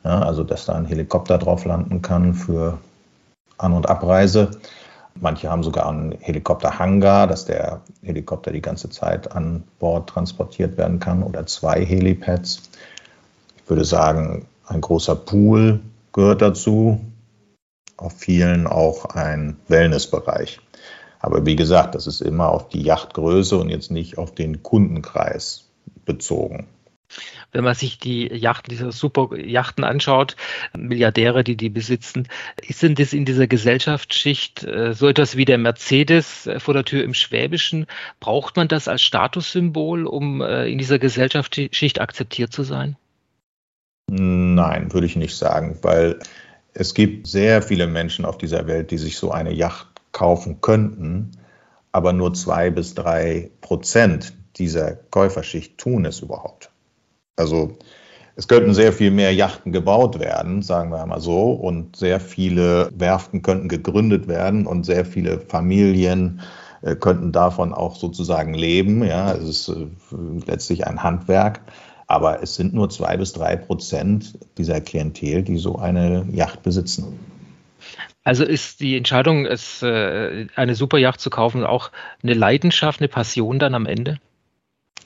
ja, 0.04 0.22
also 0.22 0.44
dass 0.44 0.66
da 0.66 0.74
ein 0.74 0.86
Helikopter 0.86 1.38
drauf 1.38 1.66
landen 1.66 2.02
kann 2.02 2.34
für 2.34 2.80
An- 3.58 3.74
und 3.74 3.90
Abreise. 3.90 4.52
Manche 5.16 5.50
haben 5.50 5.64
sogar 5.64 5.90
einen 5.90 6.14
Helikopterhangar, 6.20 7.28
dass 7.28 7.46
der 7.46 7.82
Helikopter 8.04 8.52
die 8.52 8.62
ganze 8.62 8.90
Zeit 8.90 9.32
an 9.32 9.64
Bord 9.80 10.10
transportiert 10.10 10.78
werden 10.78 11.00
kann 11.00 11.24
oder 11.24 11.46
zwei 11.46 11.84
Helipads. 11.86 12.70
Ich 13.58 13.70
würde 13.70 13.84
sagen, 13.84 14.46
ein 14.66 14.82
großer 14.82 15.16
Pool 15.16 15.82
gehört 16.14 16.42
dazu. 16.42 17.02
Auf 17.98 18.14
vielen 18.14 18.66
auch 18.66 19.06
ein 19.06 19.58
Wellnessbereich. 19.68 20.62
Aber 21.20 21.46
wie 21.46 21.56
gesagt, 21.56 21.96
das 21.96 22.08
ist 22.08 22.22
immer 22.22 22.50
auf 22.50 22.70
die 22.70 22.82
Yachtgröße 22.82 23.58
und 23.58 23.70
jetzt 23.70 23.92
nicht 23.92 24.18
auf 24.18 24.34
den 24.34 24.64
Kundenkreis 24.64 25.70
bezogen. 26.06 26.68
Wenn 27.52 27.64
man 27.64 27.74
sich 27.74 27.98
die 27.98 28.28
Yachten, 28.28 28.70
diese 28.70 28.92
Superjachten 28.92 29.84
anschaut, 29.84 30.36
Milliardäre, 30.78 31.44
die 31.44 31.58
die 31.58 31.70
besitzen, 31.70 32.28
ist 32.62 32.84
denn 32.84 32.94
das 32.94 33.14
in 33.14 33.26
dieser 33.26 33.48
Gesellschaftsschicht 33.48 34.64
äh, 34.64 34.94
so 34.94 35.08
etwas 35.08 35.36
wie 35.36 35.46
der 35.46 35.58
Mercedes 35.58 36.46
äh, 36.46 36.60
vor 36.60 36.76
der 36.76 36.86
Tür 36.86 37.04
im 37.04 37.16
Schwäbischen? 37.16 37.88
Braucht 38.20 38.56
man 38.56 38.68
das 38.68 38.88
als 38.88 39.02
Statussymbol, 39.02 40.06
um 40.06 40.42
äh, 40.42 40.68
in 40.68 40.78
dieser 40.78 41.00
Gesellschaftsschicht 41.00 42.00
akzeptiert 42.00 42.54
zu 42.54 42.62
sein? 42.62 42.96
Nein, 44.12 44.94
würde 44.94 45.08
ich 45.08 45.16
nicht 45.16 45.36
sagen, 45.36 45.80
weil 45.82 46.20
es 46.74 46.94
gibt 46.94 47.28
sehr 47.28 47.62
viele 47.62 47.88
Menschen 47.88 48.26
auf 48.26 48.38
dieser 48.38 48.68
Welt, 48.68 48.92
die 48.92 48.98
sich 48.98 49.18
so 49.18 49.32
eine 49.32 49.54
Yacht 49.54 49.89
kaufen 50.12 50.62
könnten, 50.62 51.32
aber 51.92 52.14
nur 52.14 52.34
zwei 52.34 52.70
bis 52.70 52.96
drei 52.96 53.52
Prozent 53.62 54.34
dieser 54.58 54.96
Käuferschicht 54.96 55.78
tun 55.78 56.06
es 56.06 56.22
überhaupt. 56.22 56.72
Also 57.36 57.78
Es 58.40 58.48
könnten 58.48 58.74
sehr 58.74 58.94
viel 58.94 59.12
mehr 59.12 59.34
Yachten 59.34 59.74
gebaut 59.74 60.18
werden, 60.18 60.62
sagen 60.62 60.92
wir 60.92 61.06
mal 61.06 61.20
so, 61.20 61.52
und 61.52 61.98
sehr 61.98 62.22
viele 62.22 62.90
Werften 62.98 63.42
könnten 63.42 63.68
gegründet 63.68 64.30
werden 64.30 64.66
und 64.66 64.86
sehr 64.86 65.04
viele 65.04 65.42
Familien 65.42 66.40
äh, 66.82 66.96
könnten 66.96 67.34
davon 67.34 67.74
auch 67.74 67.98
sozusagen 67.98 68.54
leben. 68.54 69.04
Ja, 69.04 69.34
es 69.34 69.44
ist 69.44 69.68
äh, 69.68 69.88
letztlich 70.46 70.88
ein 70.88 71.04
Handwerk. 71.04 71.60
Aber 72.08 72.42
es 72.42 72.56
sind 72.56 72.74
nur 72.74 72.90
zwei 72.90 73.18
bis 73.18 73.34
drei 73.34 73.58
Prozent 73.58 74.40
dieser 74.58 74.80
Klientel, 74.80 75.44
die 75.44 75.58
so 75.58 75.76
eine 75.78 76.26
Yacht 76.32 76.64
besitzen. 76.64 77.20
Also 78.30 78.44
ist 78.44 78.80
die 78.80 78.96
Entscheidung, 78.96 79.48
es, 79.48 79.82
äh, 79.82 80.46
eine 80.56 80.76
Superjacht 80.76 81.20
zu 81.20 81.32
kaufen, 81.32 81.64
auch 81.64 81.90
eine 82.22 82.36
Leidenschaft, 82.36 83.02
eine 83.02 83.08
Passion 83.08 83.58
dann 83.58 83.74
am 83.74 83.88
Ende? 83.88 84.20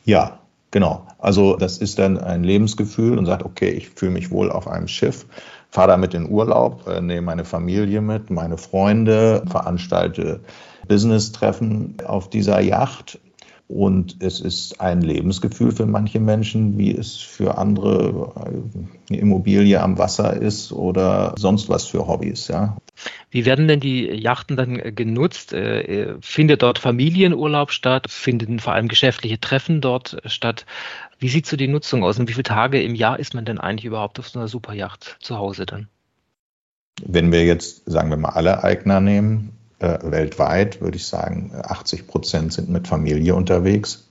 Ja, 0.03 0.39
genau. 0.72 1.08
Also 1.20 1.56
das 1.56 1.77
ist 1.77 2.00
dann 2.00 2.18
ein 2.18 2.44
Lebensgefühl 2.44 3.18
und 3.18 3.25
sagt, 3.25 3.46
okay, 3.46 3.70
ich 3.70 3.92
fühle 3.92 4.12
mich 4.12 4.30
wohl 4.30 4.51
auf 4.51 4.68
einem 4.68 4.89
Schiff, 4.89 5.25
fahre 5.70 5.88
damit 5.88 6.13
in 6.13 6.30
Urlaub, 6.30 6.86
nehme 7.00 7.22
meine 7.22 7.46
Familie 7.46 8.01
mit, 8.01 8.30
meine 8.30 8.58
Freunde, 8.58 9.46
veranstalte 9.50 10.42
Business-Treffen 10.89 11.96
auf 12.06 12.30
dieser 12.30 12.60
Yacht. 12.60 13.22
Und 13.70 14.18
es 14.22 14.42
ist 14.42 14.82
ein 14.82 15.00
Lebensgefühl 15.00 15.72
für 15.72 15.86
manche 15.86 16.20
Menschen, 16.20 16.77
wie 16.77 16.94
es 16.94 17.15
für 17.15 17.58
andere 17.58 18.34
eine 19.13 19.22
Immobilie 19.22 19.82
am 19.82 19.98
Wasser 19.98 20.34
ist 20.34 20.72
oder 20.72 21.36
sonst 21.38 21.70
was 21.70 21.86
für 21.86 22.08
Hobbys. 22.08 22.48
Ja. 22.48 22.77
Wie 23.29 23.46
werden 23.46 23.67
denn 23.67 23.79
die 23.79 24.05
Yachten 24.05 24.58
dann 24.58 24.96
genutzt? 24.96 25.53
Äh, 25.53 26.15
findet 26.22 26.62
dort 26.62 26.79
Familienurlaub 26.79 27.72
statt? 27.72 28.08
Finden 28.10 28.60
vor 28.60 28.74
allem 28.74 28.88
geschäftliche 28.88 29.39
Treffen 29.39 29.82
dort 29.82 30.17
statt? 30.25 30.65
Wie 31.20 31.29
sieht 31.29 31.46
so 31.46 31.55
die 31.55 31.67
Nutzung 31.67 32.03
aus 32.03 32.20
und 32.20 32.27
wie 32.27 32.34
viele 32.34 32.43
Tage 32.43 32.82
im 32.82 32.96
Jahr 32.96 33.20
ist 33.20 33.34
man 33.34 33.46
denn 33.46 33.60
eigentlich 33.60 33.86
überhaupt 33.86 34.20
auf 34.20 34.27
so 34.27 34.39
einer 34.39 34.48
Superjacht 34.48 35.17
zu 35.20 35.38
Hause 35.38 35.65
dann? 35.65 35.88
Wenn 37.03 37.32
wir 37.32 37.43
jetzt, 37.46 37.89
sagen 37.89 38.10
wir 38.10 38.17
mal, 38.17 38.29
alle 38.29 38.63
Eigner 38.63 39.00
nehmen, 39.00 39.58
äh, 39.79 40.00
weltweit, 40.03 40.82
würde 40.82 40.98
ich 40.98 41.08
sagen, 41.08 41.51
80 41.55 42.08
Prozent 42.08 42.53
sind 42.53 42.70
mit 42.70 42.88
Familie 42.88 43.36
unterwegs, 43.36 44.08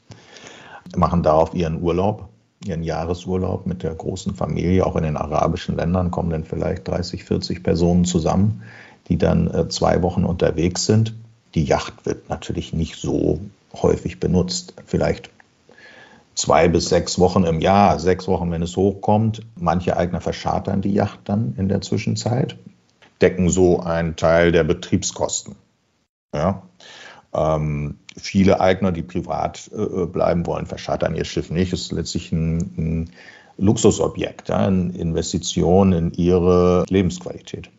machen 0.97 1.23
darauf 1.23 1.55
ihren 1.55 1.81
Urlaub, 1.81 2.32
ihren 2.67 2.83
Jahresurlaub 2.83 3.67
mit 3.67 3.83
der 3.83 3.95
großen 3.95 4.35
Familie. 4.35 4.87
Auch 4.87 4.97
in 4.97 5.05
den 5.05 5.17
arabischen 5.17 5.77
Ländern 5.77 6.11
kommen 6.11 6.31
dann 6.31 6.45
vielleicht 6.45 6.89
30, 6.89 7.25
40 7.25 7.63
Personen 7.63 8.05
zusammen, 8.05 8.63
die 9.09 9.19
dann 9.19 9.53
äh, 9.53 9.69
zwei 9.69 10.03
Wochen 10.03 10.25
unterwegs 10.25 10.87
sind. 10.87 11.15
Die 11.55 11.65
Yacht 11.65 12.07
wird 12.07 12.29
natürlich 12.29 12.73
nicht 12.73 12.97
so 12.97 13.41
häufig 13.75 14.21
benutzt. 14.21 14.75
Vielleicht 14.87 15.31
zwei 16.35 16.69
bis 16.69 16.89
sechs 16.89 17.19
Wochen 17.19 17.45
im 17.45 17.61
Jahr, 17.61 17.99
sechs 17.99 18.27
Wochen, 18.29 18.51
wenn 18.51 18.63
es 18.63 18.77
hochkommt. 18.77 19.43
Manche 19.57 19.97
Eigner 19.97 20.21
verschartern 20.21 20.81
die 20.81 20.93
Yacht 20.93 21.21
dann 21.25 21.55
in 21.57 21.69
der 21.69 21.81
Zwischenzeit 21.81 22.57
decken 23.21 23.49
so 23.49 23.81
einen 23.81 24.17
Teil 24.17 24.53
der 24.53 24.65
Betriebskosten. 24.65 25.55
Ja? 26.35 26.63
Ähm, 27.35 27.99
viele 28.17 28.61
Eigner, 28.61 28.93
die 28.93 29.03
privat 29.03 29.71
äh, 29.73 30.07
bleiben 30.07 30.47
wollen, 30.47 30.67
verschattern 30.67 31.15
ihr 31.15 31.25
Schiff 31.25 31.51
nicht. 31.51 31.73
Es 31.73 31.83
ist 31.83 31.93
letztlich 31.93 32.33
ein, 32.33 32.59
ein 32.77 33.11
Luxusobjekt, 33.59 34.49
ja? 34.49 34.67
eine 34.67 34.93
Investition 34.93 35.93
in 35.93 36.13
ihre 36.13 36.85
Lebensqualität. 36.89 37.71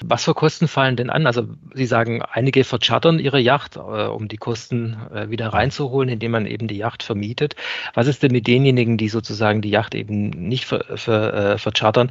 Was 0.00 0.24
für 0.24 0.34
Kosten 0.34 0.68
fallen 0.68 0.96
denn 0.96 1.10
an? 1.10 1.26
Also 1.26 1.48
Sie 1.74 1.86
sagen, 1.86 2.22
einige 2.22 2.64
verchartern 2.64 3.18
ihre 3.18 3.40
Yacht, 3.40 3.76
äh, 3.76 3.80
um 3.80 4.28
die 4.28 4.36
Kosten 4.36 4.96
äh, 5.12 5.30
wieder 5.30 5.48
reinzuholen, 5.48 6.08
indem 6.08 6.32
man 6.32 6.46
eben 6.46 6.68
die 6.68 6.76
Yacht 6.76 7.02
vermietet. 7.02 7.56
Was 7.94 8.06
ist 8.06 8.22
denn 8.22 8.32
mit 8.32 8.46
denjenigen, 8.46 8.96
die 8.96 9.08
sozusagen 9.08 9.60
die 9.60 9.70
Yacht 9.70 9.94
eben 9.94 10.30
nicht 10.30 10.66
ver, 10.66 10.84
ver, 10.96 11.34
äh, 11.34 11.58
verchartern? 11.58 12.10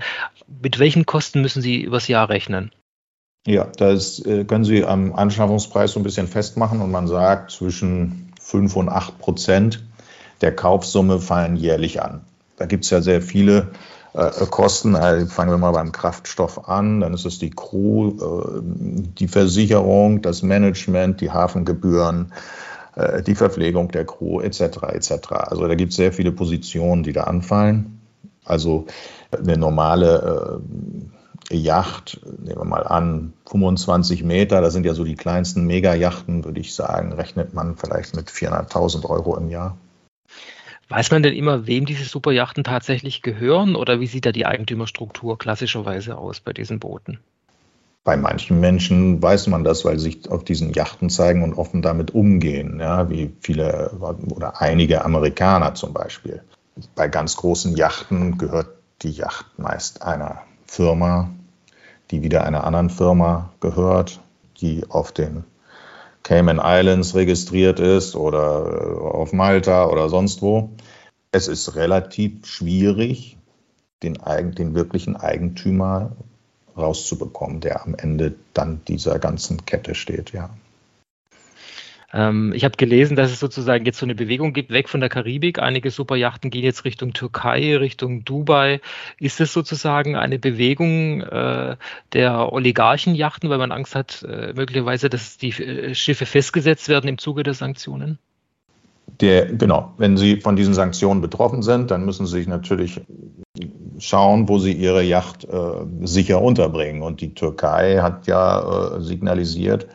Mit 0.61 0.79
welchen 0.79 1.05
Kosten 1.05 1.41
müssen 1.41 1.61
Sie 1.61 1.81
übers 1.81 2.07
Jahr 2.07 2.29
rechnen? 2.29 2.71
Ja, 3.45 3.65
das 3.77 4.19
äh, 4.25 4.43
können 4.45 4.65
Sie 4.65 4.83
am 4.83 5.13
Anschaffungspreis 5.13 5.91
so 5.91 5.99
ein 5.99 6.03
bisschen 6.03 6.27
festmachen 6.27 6.81
und 6.81 6.91
man 6.91 7.07
sagt, 7.07 7.51
zwischen 7.51 8.33
5 8.41 8.75
und 8.75 8.89
8 8.89 9.19
Prozent 9.19 9.83
der 10.41 10.55
Kaufsumme 10.55 11.19
fallen 11.19 11.55
jährlich 11.55 12.01
an. 12.01 12.21
Da 12.57 12.65
gibt 12.65 12.85
es 12.85 12.89
ja 12.89 13.01
sehr 13.01 13.21
viele 13.21 13.71
äh, 14.13 14.45
Kosten. 14.49 14.95
Also 14.95 15.27
fangen 15.27 15.51
wir 15.51 15.57
mal 15.57 15.71
beim 15.71 15.91
Kraftstoff 15.91 16.67
an, 16.67 17.01
dann 17.01 17.13
ist 17.13 17.25
es 17.25 17.39
die 17.39 17.51
Crew, 17.51 18.13
äh, 18.19 18.61
die 18.63 19.27
Versicherung, 19.27 20.21
das 20.21 20.41
Management, 20.41 21.21
die 21.21 21.31
Hafengebühren, 21.31 22.33
äh, 22.95 23.21
die 23.21 23.35
Verpflegung 23.35 23.89
der 23.89 24.05
Crew 24.05 24.41
etc. 24.41 24.61
etc. 24.93 25.31
Also 25.31 25.67
da 25.67 25.75
gibt 25.75 25.91
es 25.91 25.97
sehr 25.97 26.13
viele 26.13 26.31
Positionen, 26.31 27.03
die 27.03 27.13
da 27.13 27.25
anfallen. 27.25 28.01
Also 28.43 28.87
eine 29.31 29.57
normale 29.57 30.61
Yacht, 31.51 32.19
nehmen 32.39 32.59
wir 32.59 32.65
mal 32.65 32.85
an, 32.85 33.33
25 33.49 34.23
Meter, 34.23 34.61
das 34.61 34.73
sind 34.73 34.85
ja 34.85 34.93
so 34.93 35.03
die 35.03 35.15
kleinsten 35.15 35.65
Mega-Yachten, 35.65 36.43
würde 36.43 36.59
ich 36.59 36.75
sagen, 36.75 37.13
rechnet 37.13 37.53
man 37.53 37.77
vielleicht 37.77 38.15
mit 38.15 38.29
400.000 38.29 39.05
Euro 39.09 39.37
im 39.37 39.49
Jahr. 39.49 39.77
Weiß 40.89 41.11
man 41.11 41.23
denn 41.23 41.33
immer, 41.33 41.67
wem 41.67 41.85
diese 41.85 42.05
Superjachten 42.05 42.63
tatsächlich 42.63 43.21
gehören 43.21 43.75
oder 43.75 43.99
wie 43.99 44.07
sieht 44.07 44.25
da 44.25 44.31
die 44.31 44.45
Eigentümerstruktur 44.45 45.37
klassischerweise 45.37 46.17
aus 46.17 46.39
bei 46.39 46.53
diesen 46.53 46.79
Booten? 46.79 47.19
Bei 48.05 48.15
manchen 48.15 48.61
Menschen 48.61 49.21
weiß 49.21 49.47
man 49.47 49.65
das, 49.65 49.83
weil 49.83 49.99
sie 49.99 50.11
sich 50.11 50.31
auf 50.31 50.45
diesen 50.45 50.71
Yachten 50.71 51.09
zeigen 51.09 51.43
und 51.43 51.55
offen 51.55 51.81
damit 51.81 52.11
umgehen, 52.11 52.79
ja, 52.79 53.09
wie 53.09 53.33
viele 53.41 53.91
oder 54.29 54.61
einige 54.61 55.03
Amerikaner 55.03 55.75
zum 55.75 55.93
Beispiel. 55.93 56.41
Bei 56.95 57.09
ganz 57.09 57.35
großen 57.35 57.75
Yachten 57.75 58.37
gehört 58.37 58.69
die 59.01 59.11
Yacht 59.11 59.59
meist 59.59 60.03
einer 60.03 60.43
Firma, 60.65 61.29
die 62.11 62.23
wieder 62.23 62.43
einer 62.45 62.63
anderen 62.63 62.89
Firma 62.89 63.51
gehört, 63.59 64.21
die 64.61 64.85
auf 64.89 65.11
den 65.11 65.43
Cayman 66.23 66.59
Islands 66.61 67.15
registriert 67.15 67.79
ist 67.79 68.15
oder 68.15 68.65
äh, 68.65 68.99
auf 68.99 69.33
Malta 69.33 69.87
oder 69.87 70.09
sonst 70.09 70.41
wo. 70.41 70.71
Es 71.31 71.47
ist 71.47 71.75
relativ 71.75 72.45
schwierig, 72.45 73.37
den, 74.03 74.17
den 74.57 74.75
wirklichen 74.75 75.15
Eigentümer 75.15 76.11
rauszubekommen, 76.77 77.61
der 77.61 77.83
am 77.83 77.95
Ende 77.95 78.35
dann 78.53 78.81
dieser 78.87 79.19
ganzen 79.19 79.65
Kette 79.65 79.95
steht, 79.95 80.31
ja. 80.33 80.49
Ähm, 82.13 82.53
ich 82.55 82.63
habe 82.63 82.77
gelesen, 82.77 83.15
dass 83.15 83.31
es 83.31 83.39
sozusagen 83.39 83.85
jetzt 83.85 83.99
so 83.99 84.05
eine 84.05 84.15
Bewegung 84.15 84.53
gibt, 84.53 84.71
weg 84.71 84.87
von 84.87 85.01
der 85.01 85.09
Karibik. 85.09 85.59
Einige 85.59 85.91
Superjachten 85.91 86.49
gehen 86.49 86.63
jetzt 86.63 86.85
Richtung 86.85 87.13
Türkei, 87.13 87.75
Richtung 87.77 88.23
Dubai. 88.23 88.79
Ist 89.19 89.41
es 89.41 89.51
sozusagen 89.51 90.15
eine 90.15 90.39
Bewegung 90.39 91.21
äh, 91.21 91.75
der 92.13 92.53
Oligarchenjachten, 92.53 93.49
weil 93.49 93.57
man 93.57 93.71
Angst 93.71 93.95
hat, 93.95 94.23
äh, 94.23 94.53
möglicherweise, 94.53 95.09
dass 95.09 95.37
die 95.37 95.49
äh, 95.49 95.93
Schiffe 95.95 96.25
festgesetzt 96.25 96.87
werden 96.87 97.09
im 97.09 97.17
Zuge 97.17 97.43
der 97.43 97.53
Sanktionen? 97.53 98.19
Der, 99.21 99.45
genau, 99.45 99.93
wenn 99.97 100.17
Sie 100.17 100.41
von 100.41 100.55
diesen 100.55 100.73
Sanktionen 100.73 101.21
betroffen 101.21 101.63
sind, 101.63 101.91
dann 101.91 102.05
müssen 102.05 102.27
Sie 102.27 102.37
sich 102.37 102.47
natürlich 102.47 103.01
schauen, 103.99 104.47
wo 104.47 104.59
Sie 104.59 104.73
Ihre 104.73 105.01
Yacht 105.01 105.45
äh, 105.45 105.85
sicher 106.03 106.41
unterbringen. 106.41 107.01
Und 107.01 107.21
die 107.21 107.33
Türkei 107.33 107.97
hat 107.97 108.27
ja 108.27 108.97
äh, 108.97 109.01
signalisiert, 109.01 109.87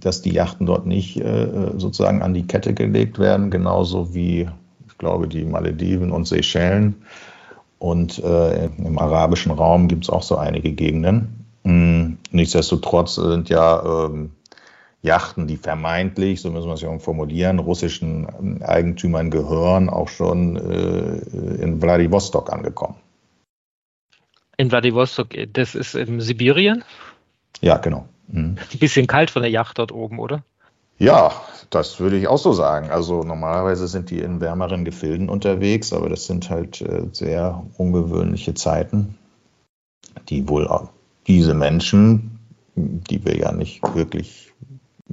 dass 0.00 0.22
die 0.22 0.32
Yachten 0.32 0.66
dort 0.66 0.86
nicht 0.86 1.16
äh, 1.16 1.72
sozusagen 1.76 2.22
an 2.22 2.34
die 2.34 2.46
Kette 2.46 2.74
gelegt 2.74 3.18
werden, 3.18 3.50
genauso 3.50 4.14
wie, 4.14 4.48
ich 4.86 4.98
glaube, 4.98 5.28
die 5.28 5.44
Malediven 5.44 6.10
und 6.10 6.26
Seychellen. 6.26 7.02
Und 7.78 8.18
äh, 8.22 8.66
im 8.66 8.98
arabischen 8.98 9.52
Raum 9.52 9.88
gibt 9.88 10.04
es 10.04 10.10
auch 10.10 10.22
so 10.22 10.36
einige 10.36 10.72
Gegenden. 10.72 11.46
Hm, 11.64 12.18
nichtsdestotrotz 12.30 13.14
sind 13.14 13.48
ja 13.48 14.06
ähm, 14.06 14.32
Yachten, 15.02 15.46
die 15.46 15.56
vermeintlich, 15.56 16.42
so 16.42 16.50
müssen 16.50 16.68
wir 16.68 16.74
es 16.74 16.82
ja 16.82 16.98
formulieren, 16.98 17.58
russischen 17.58 18.28
ähm, 18.38 18.62
Eigentümern 18.62 19.30
gehören, 19.30 19.88
auch 19.88 20.08
schon 20.08 20.56
äh, 20.56 21.62
in 21.62 21.80
Vladivostok 21.80 22.52
angekommen. 22.52 22.96
In 24.58 24.68
Vladivostok, 24.68 25.28
das 25.54 25.74
ist 25.74 25.94
in 25.94 26.20
Sibirien? 26.20 26.84
Ja, 27.62 27.78
genau. 27.78 28.06
Mhm. 28.32 28.56
Ein 28.72 28.78
bisschen 28.78 29.06
kalt 29.06 29.30
von 29.30 29.42
der 29.42 29.50
Yacht 29.50 29.78
dort 29.78 29.92
oben, 29.92 30.18
oder? 30.18 30.42
Ja, 30.98 31.32
das 31.70 31.98
würde 31.98 32.18
ich 32.18 32.28
auch 32.28 32.38
so 32.38 32.52
sagen. 32.52 32.90
Also 32.90 33.22
normalerweise 33.22 33.88
sind 33.88 34.10
die 34.10 34.20
in 34.20 34.40
wärmeren 34.40 34.84
Gefilden 34.84 35.28
unterwegs, 35.28 35.92
aber 35.92 36.08
das 36.08 36.26
sind 36.26 36.50
halt 36.50 36.82
äh, 36.82 37.06
sehr 37.12 37.64
ungewöhnliche 37.78 38.54
Zeiten, 38.54 39.16
die 40.28 40.48
wohl 40.48 40.68
diese 41.26 41.54
Menschen, 41.54 42.38
die 42.74 43.24
wir 43.24 43.36
ja 43.36 43.52
nicht 43.52 43.82
wirklich 43.94 44.52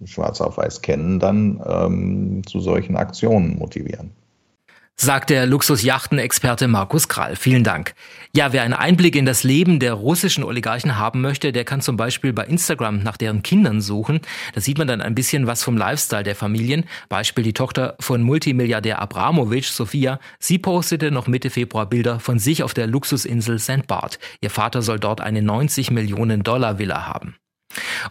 schwarz 0.05 0.41
auf 0.41 0.57
weiß 0.57 0.81
kennen, 0.81 1.19
dann 1.19 1.61
ähm, 1.65 2.41
zu 2.45 2.59
solchen 2.59 2.97
Aktionen 2.97 3.57
motivieren. 3.57 4.11
Sagt 4.99 5.29
der 5.29 5.45
Luxusjachtenexperte 5.45 6.67
Markus 6.67 7.07
Krall. 7.07 7.35
Vielen 7.35 7.63
Dank. 7.63 7.93
Ja, 8.35 8.51
wer 8.51 8.63
einen 8.63 8.73
Einblick 8.73 9.15
in 9.15 9.25
das 9.25 9.43
Leben 9.43 9.79
der 9.79 9.93
russischen 9.93 10.43
Oligarchen 10.43 10.97
haben 10.97 11.21
möchte, 11.21 11.51
der 11.51 11.65
kann 11.65 11.81
zum 11.81 11.97
Beispiel 11.97 12.33
bei 12.33 12.45
Instagram 12.45 13.03
nach 13.03 13.15
deren 13.15 13.43
Kindern 13.43 13.79
suchen. 13.79 14.21
Da 14.55 14.61
sieht 14.61 14.79
man 14.79 14.87
dann 14.87 15.01
ein 15.01 15.13
bisschen 15.13 15.45
was 15.45 15.63
vom 15.63 15.77
Lifestyle 15.77 16.23
der 16.23 16.35
Familien. 16.35 16.85
Beispiel 17.09 17.43
die 17.43 17.53
Tochter 17.53 17.95
von 17.99 18.23
Multimilliardär 18.23 18.99
Abramowitsch, 18.99 19.69
Sophia. 19.69 20.19
Sie 20.39 20.57
postete 20.57 21.11
noch 21.11 21.27
Mitte 21.27 21.51
Februar 21.51 21.85
Bilder 21.85 22.19
von 22.19 22.39
sich 22.39 22.63
auf 22.63 22.73
der 22.73 22.87
Luxusinsel 22.87 23.59
St. 23.59 23.85
Bart. 23.85 24.17
Ihr 24.41 24.49
Vater 24.49 24.81
soll 24.81 24.99
dort 24.99 25.21
eine 25.21 25.43
90 25.43 25.91
Millionen 25.91 26.41
Dollar 26.41 26.79
Villa 26.79 27.05
haben. 27.05 27.35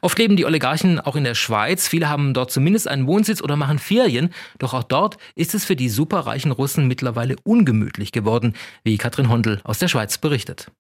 Oft 0.01 0.19
leben 0.19 0.37
die 0.37 0.45
Oligarchen 0.45 1.01
auch 1.01 1.17
in 1.17 1.25
der 1.25 1.35
Schweiz. 1.35 1.89
Viele 1.89 2.09
haben 2.09 2.35
dort 2.35 2.51
zumindest 2.51 2.89
einen 2.89 3.07
Wohnsitz 3.07 3.43
oder 3.43 3.57
machen 3.57 3.79
Ferien. 3.79 4.33
Doch 4.59 4.75
auch 4.75 4.85
dort 4.85 5.17
ist 5.35 5.55
es 5.55 5.65
für 5.65 5.77
die 5.77 5.89
superreichen 5.89 6.53
Russen 6.53 6.87
mittlerweile 6.87 7.37
ungemütlich 7.45 8.13
geworden, 8.13 8.55
wie 8.85 8.99
Katrin 8.99 9.29
Hondel 9.29 9.61
aus 9.65 9.79
der 9.79 9.89
Schweiz 9.89 10.19
berichtet. 10.19 10.71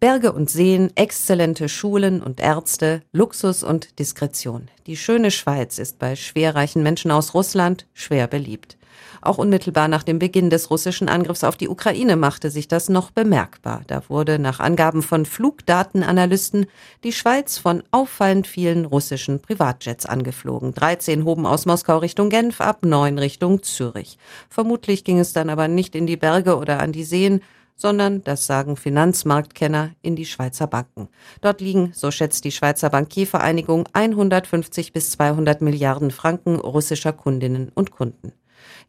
Berge 0.00 0.32
und 0.32 0.48
Seen, 0.48 0.90
exzellente 0.96 1.68
Schulen 1.68 2.22
und 2.22 2.40
Ärzte, 2.40 3.02
Luxus 3.12 3.62
und 3.62 3.98
Diskretion. 3.98 4.68
Die 4.86 4.96
schöne 4.96 5.30
Schweiz 5.30 5.78
ist 5.78 5.98
bei 5.98 6.16
schwerreichen 6.16 6.82
Menschen 6.82 7.10
aus 7.10 7.34
Russland 7.34 7.86
schwer 7.92 8.26
beliebt. 8.26 8.78
Auch 9.22 9.38
unmittelbar 9.38 9.88
nach 9.88 10.02
dem 10.02 10.18
Beginn 10.18 10.50
des 10.50 10.70
russischen 10.70 11.08
Angriffs 11.08 11.44
auf 11.44 11.56
die 11.56 11.68
Ukraine 11.68 12.16
machte 12.16 12.50
sich 12.50 12.68
das 12.68 12.88
noch 12.88 13.10
bemerkbar. 13.10 13.82
Da 13.86 14.02
wurde 14.08 14.38
nach 14.38 14.60
Angaben 14.60 15.02
von 15.02 15.26
Flugdatenanalysten 15.26 16.66
die 17.04 17.12
Schweiz 17.12 17.58
von 17.58 17.82
auffallend 17.90 18.46
vielen 18.46 18.84
russischen 18.84 19.40
Privatjets 19.40 20.06
angeflogen. 20.06 20.72
13 20.74 21.24
hoben 21.24 21.46
aus 21.46 21.66
Moskau 21.66 21.98
Richtung 21.98 22.30
Genf 22.30 22.60
ab, 22.60 22.84
9 22.84 23.18
Richtung 23.18 23.62
Zürich. 23.62 24.18
Vermutlich 24.48 25.04
ging 25.04 25.18
es 25.18 25.32
dann 25.32 25.50
aber 25.50 25.68
nicht 25.68 25.94
in 25.94 26.06
die 26.06 26.16
Berge 26.16 26.56
oder 26.56 26.80
an 26.80 26.92
die 26.92 27.04
Seen, 27.04 27.40
sondern, 27.80 28.22
das 28.24 28.46
sagen 28.46 28.76
Finanzmarktkenner, 28.76 29.92
in 30.02 30.14
die 30.14 30.26
Schweizer 30.26 30.66
Banken. 30.66 31.08
Dort 31.40 31.62
liegen, 31.62 31.92
so 31.94 32.10
schätzt 32.10 32.44
die 32.44 32.52
Schweizer 32.52 32.90
Bankiervereinigung, 32.90 33.88
150 33.92 34.92
bis 34.92 35.12
200 35.12 35.62
Milliarden 35.62 36.10
Franken 36.10 36.56
russischer 36.56 37.14
Kundinnen 37.14 37.72
und 37.74 37.90
Kunden. 37.90 38.32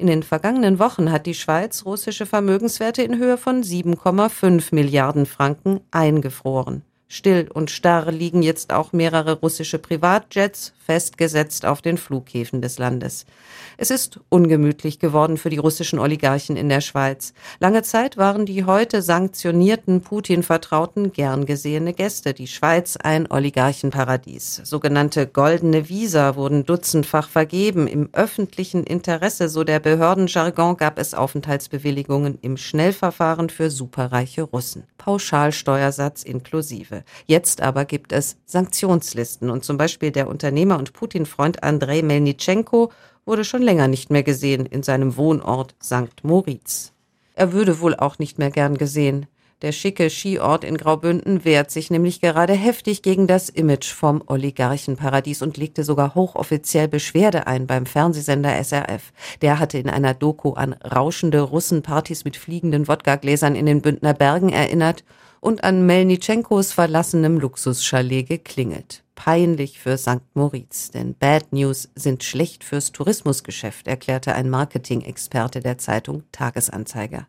In 0.01 0.07
den 0.07 0.23
vergangenen 0.23 0.79
Wochen 0.79 1.11
hat 1.11 1.27
die 1.27 1.35
Schweiz 1.35 1.85
russische 1.85 2.25
Vermögenswerte 2.25 3.03
in 3.03 3.19
Höhe 3.19 3.37
von 3.37 3.61
7,5 3.61 4.73
Milliarden 4.73 5.27
Franken 5.27 5.81
eingefroren. 5.91 6.81
Still 7.13 7.49
und 7.53 7.69
starr 7.69 8.09
liegen 8.09 8.41
jetzt 8.41 8.71
auch 8.71 8.93
mehrere 8.93 9.33
russische 9.33 9.79
Privatjets 9.79 10.71
festgesetzt 10.85 11.65
auf 11.65 11.81
den 11.81 11.97
Flughäfen 11.97 12.61
des 12.61 12.79
Landes. 12.79 13.25
Es 13.77 13.91
ist 13.91 14.21
ungemütlich 14.29 14.97
geworden 14.97 15.37
für 15.37 15.49
die 15.49 15.57
russischen 15.57 15.99
Oligarchen 15.99 16.55
in 16.55 16.69
der 16.69 16.79
Schweiz. 16.79 17.33
Lange 17.59 17.83
Zeit 17.83 18.15
waren 18.15 18.45
die 18.45 18.63
heute 18.63 19.01
sanktionierten 19.01 20.01
Putin-Vertrauten 20.01 21.11
gern 21.11 21.45
gesehene 21.45 21.93
Gäste. 21.93 22.33
Die 22.33 22.47
Schweiz 22.47 22.95
ein 22.95 23.29
Oligarchenparadies. 23.29 24.61
Sogenannte 24.63 25.27
goldene 25.27 25.89
Visa 25.89 26.35
wurden 26.37 26.65
dutzendfach 26.65 27.27
vergeben. 27.27 27.87
Im 27.87 28.09
öffentlichen 28.13 28.85
Interesse, 28.85 29.49
so 29.49 29.65
der 29.65 29.79
Behördenjargon, 29.79 30.77
gab 30.77 30.97
es 30.97 31.13
Aufenthaltsbewilligungen 31.13 32.37
im 32.41 32.55
Schnellverfahren 32.55 33.49
für 33.49 33.69
superreiche 33.69 34.43
Russen. 34.43 34.83
Pauschalsteuersatz 34.97 36.23
inklusive. 36.23 37.00
Jetzt 37.25 37.61
aber 37.61 37.85
gibt 37.85 38.11
es 38.11 38.37
Sanktionslisten 38.45 39.49
und 39.49 39.63
zum 39.63 39.77
Beispiel 39.77 40.11
der 40.11 40.27
Unternehmer 40.27 40.77
und 40.77 40.93
Putin-Freund 40.93 41.63
Andrei 41.63 42.01
Melnitschenko 42.01 42.91
wurde 43.25 43.43
schon 43.45 43.61
länger 43.61 43.87
nicht 43.87 44.09
mehr 44.09 44.23
gesehen 44.23 44.65
in 44.65 44.83
seinem 44.83 45.17
Wohnort 45.17 45.75
St. 45.83 46.23
Moritz. 46.23 46.93
Er 47.35 47.53
würde 47.53 47.79
wohl 47.79 47.95
auch 47.95 48.19
nicht 48.19 48.39
mehr 48.39 48.51
gern 48.51 48.77
gesehen. 48.77 49.27
Der 49.61 49.71
schicke 49.73 50.09
Skiort 50.09 50.63
in 50.63 50.75
Graubünden 50.75 51.45
wehrt 51.45 51.69
sich 51.69 51.91
nämlich 51.91 52.19
gerade 52.19 52.53
heftig 52.53 53.03
gegen 53.03 53.27
das 53.27 53.47
Image 53.47 53.91
vom 53.91 54.23
Oligarchenparadies 54.25 55.43
und 55.43 55.55
legte 55.57 55.83
sogar 55.83 56.15
hochoffiziell 56.15 56.87
Beschwerde 56.87 57.45
ein 57.45 57.67
beim 57.67 57.85
Fernsehsender 57.85 58.55
SRF. 58.63 59.13
Der 59.43 59.59
hatte 59.59 59.77
in 59.77 59.87
einer 59.87 60.15
Doku 60.15 60.53
an 60.53 60.73
rauschende 60.73 61.41
Russenpartys 61.41 62.25
mit 62.25 62.37
fliegenden 62.37 62.87
Wodkagläsern 62.87 63.53
in 63.53 63.67
den 63.67 63.83
Bündner 63.83 64.15
Bergen 64.15 64.49
erinnert 64.49 65.03
und 65.41 65.65
an 65.65 65.85
Melnitschenkos 65.85 66.71
verlassenem 66.71 67.37
Luxuschalet 67.37 68.29
geklingelt 68.29 69.03
peinlich 69.23 69.79
für 69.79 69.99
St. 69.99 70.23
Moritz, 70.33 70.89
denn 70.89 71.13
Bad 71.13 71.53
News 71.53 71.89
sind 71.93 72.23
schlecht 72.23 72.63
fürs 72.63 72.91
Tourismusgeschäft, 72.91 73.87
erklärte 73.87 74.33
ein 74.33 74.49
Marketing-Experte 74.49 75.59
der 75.59 75.77
Zeitung 75.77 76.23
Tagesanzeiger. 76.31 77.27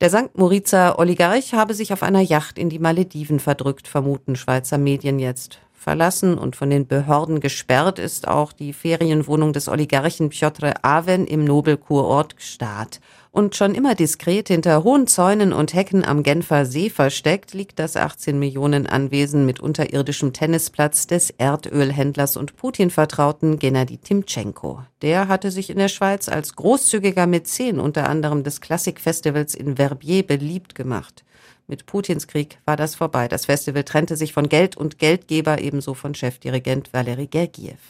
Der 0.00 0.10
St. 0.10 0.36
Moritzer 0.36 0.98
Oligarch 0.98 1.54
habe 1.54 1.72
sich 1.72 1.92
auf 1.92 2.02
einer 2.02 2.20
Yacht 2.20 2.58
in 2.58 2.68
die 2.68 2.80
Malediven 2.80 3.38
verdrückt, 3.38 3.86
vermuten 3.86 4.34
Schweizer 4.34 4.76
Medien 4.76 5.20
jetzt. 5.20 5.60
Verlassen 5.72 6.36
und 6.36 6.56
von 6.56 6.68
den 6.68 6.88
Behörden 6.88 7.38
gesperrt 7.38 8.00
ist 8.00 8.26
auch 8.26 8.52
die 8.52 8.72
Ferienwohnung 8.72 9.52
des 9.52 9.68
Oligarchen 9.68 10.30
Piotr 10.30 10.74
Aven 10.82 11.28
im 11.28 11.44
Nobelkurort 11.44 12.36
Gstaad. 12.38 13.00
Und 13.34 13.56
schon 13.56 13.74
immer 13.74 13.96
diskret 13.96 14.46
hinter 14.46 14.84
hohen 14.84 15.08
Zäunen 15.08 15.52
und 15.52 15.74
Hecken 15.74 16.04
am 16.04 16.22
Genfer 16.22 16.64
See 16.66 16.88
versteckt 16.88 17.52
liegt 17.52 17.80
das 17.80 17.96
18 17.96 18.38
Millionen 18.38 18.86
Anwesen 18.86 19.44
mit 19.44 19.58
unterirdischem 19.58 20.32
Tennisplatz 20.32 21.08
des 21.08 21.30
Erdölhändlers 21.30 22.36
und 22.36 22.54
Putin-Vertrauten 22.54 23.58
Gennady 23.58 23.98
Timchenko. 23.98 24.84
Der 25.02 25.26
hatte 25.26 25.50
sich 25.50 25.68
in 25.68 25.78
der 25.78 25.88
Schweiz 25.88 26.28
als 26.28 26.54
großzügiger 26.54 27.26
Mäzen 27.26 27.80
unter 27.80 28.08
anderem 28.08 28.44
des 28.44 28.60
Klassikfestivals 28.60 29.56
in 29.56 29.74
Verbier 29.74 30.24
beliebt 30.24 30.76
gemacht. 30.76 31.24
Mit 31.66 31.86
Putins 31.86 32.28
Krieg 32.28 32.58
war 32.66 32.76
das 32.76 32.94
vorbei. 32.94 33.26
Das 33.26 33.46
Festival 33.46 33.82
trennte 33.82 34.16
sich 34.16 34.32
von 34.32 34.48
Geld 34.48 34.76
und 34.76 35.00
Geldgeber 35.00 35.60
ebenso 35.60 35.94
von 35.94 36.14
Chefdirigent 36.14 36.92
Valery 36.92 37.26
Gergiev. 37.26 37.80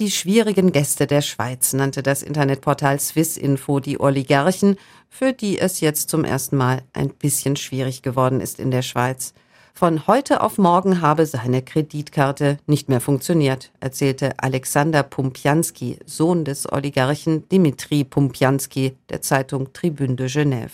Die 0.00 0.10
schwierigen 0.10 0.72
Gäste 0.72 1.06
der 1.06 1.22
Schweiz 1.22 1.72
nannte 1.72 2.02
das 2.02 2.24
Internetportal 2.24 2.98
Swissinfo 2.98 3.78
die 3.78 4.00
Oligarchen, 4.00 4.76
für 5.08 5.32
die 5.32 5.60
es 5.60 5.78
jetzt 5.78 6.10
zum 6.10 6.24
ersten 6.24 6.56
Mal 6.56 6.82
ein 6.92 7.10
bisschen 7.10 7.54
schwierig 7.54 8.02
geworden 8.02 8.40
ist 8.40 8.58
in 8.58 8.72
der 8.72 8.82
Schweiz. 8.82 9.34
Von 9.72 10.08
heute 10.08 10.40
auf 10.40 10.58
morgen 10.58 11.00
habe 11.00 11.26
seine 11.26 11.62
Kreditkarte 11.62 12.58
nicht 12.66 12.88
mehr 12.88 13.00
funktioniert, 13.00 13.70
erzählte 13.78 14.32
Alexander 14.38 15.04
Pumpianski, 15.04 16.00
Sohn 16.06 16.44
des 16.44 16.72
Oligarchen 16.72 17.48
Dimitri 17.48 18.02
Pumpianski 18.02 18.96
der 19.10 19.22
Zeitung 19.22 19.72
Tribune 19.72 20.16
de 20.16 20.26
Genève. 20.26 20.72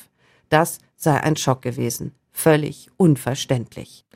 Das 0.48 0.78
sei 0.96 1.20
ein 1.20 1.36
Schock 1.36 1.60
gewesen, 1.60 2.14
völlig 2.32 2.88
unverständlich. 2.96 4.06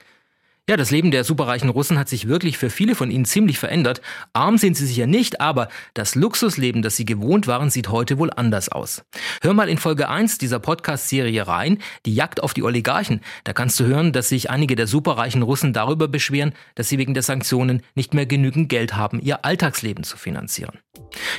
Ja, 0.66 0.78
das 0.78 0.90
Leben 0.90 1.10
der 1.10 1.24
superreichen 1.24 1.68
Russen 1.68 1.98
hat 1.98 2.08
sich 2.08 2.26
wirklich 2.26 2.56
für 2.56 2.70
viele 2.70 2.94
von 2.94 3.10
ihnen 3.10 3.26
ziemlich 3.26 3.58
verändert. 3.58 4.00
Arm 4.32 4.56
sind 4.56 4.78
sie 4.78 4.86
sicher 4.86 5.06
nicht, 5.06 5.42
aber 5.42 5.68
das 5.92 6.14
Luxusleben, 6.14 6.80
das 6.80 6.96
sie 6.96 7.04
gewohnt 7.04 7.46
waren, 7.46 7.68
sieht 7.68 7.90
heute 7.90 8.16
wohl 8.16 8.30
anders 8.30 8.70
aus. 8.70 9.04
Hör 9.42 9.52
mal 9.52 9.68
in 9.68 9.76
Folge 9.76 10.08
1 10.08 10.38
dieser 10.38 10.60
Podcast-Serie 10.60 11.46
rein, 11.46 11.82
die 12.06 12.14
Jagd 12.14 12.42
auf 12.42 12.54
die 12.54 12.62
Oligarchen. 12.62 13.20
Da 13.44 13.52
kannst 13.52 13.78
du 13.78 13.84
hören, 13.84 14.14
dass 14.14 14.30
sich 14.30 14.48
einige 14.48 14.74
der 14.74 14.86
superreichen 14.86 15.42
Russen 15.42 15.74
darüber 15.74 16.08
beschweren, 16.08 16.54
dass 16.76 16.88
sie 16.88 16.96
wegen 16.96 17.12
der 17.12 17.22
Sanktionen 17.22 17.82
nicht 17.94 18.14
mehr 18.14 18.24
genügend 18.24 18.70
Geld 18.70 18.96
haben, 18.96 19.20
ihr 19.20 19.44
Alltagsleben 19.44 20.02
zu 20.02 20.16
finanzieren. 20.16 20.78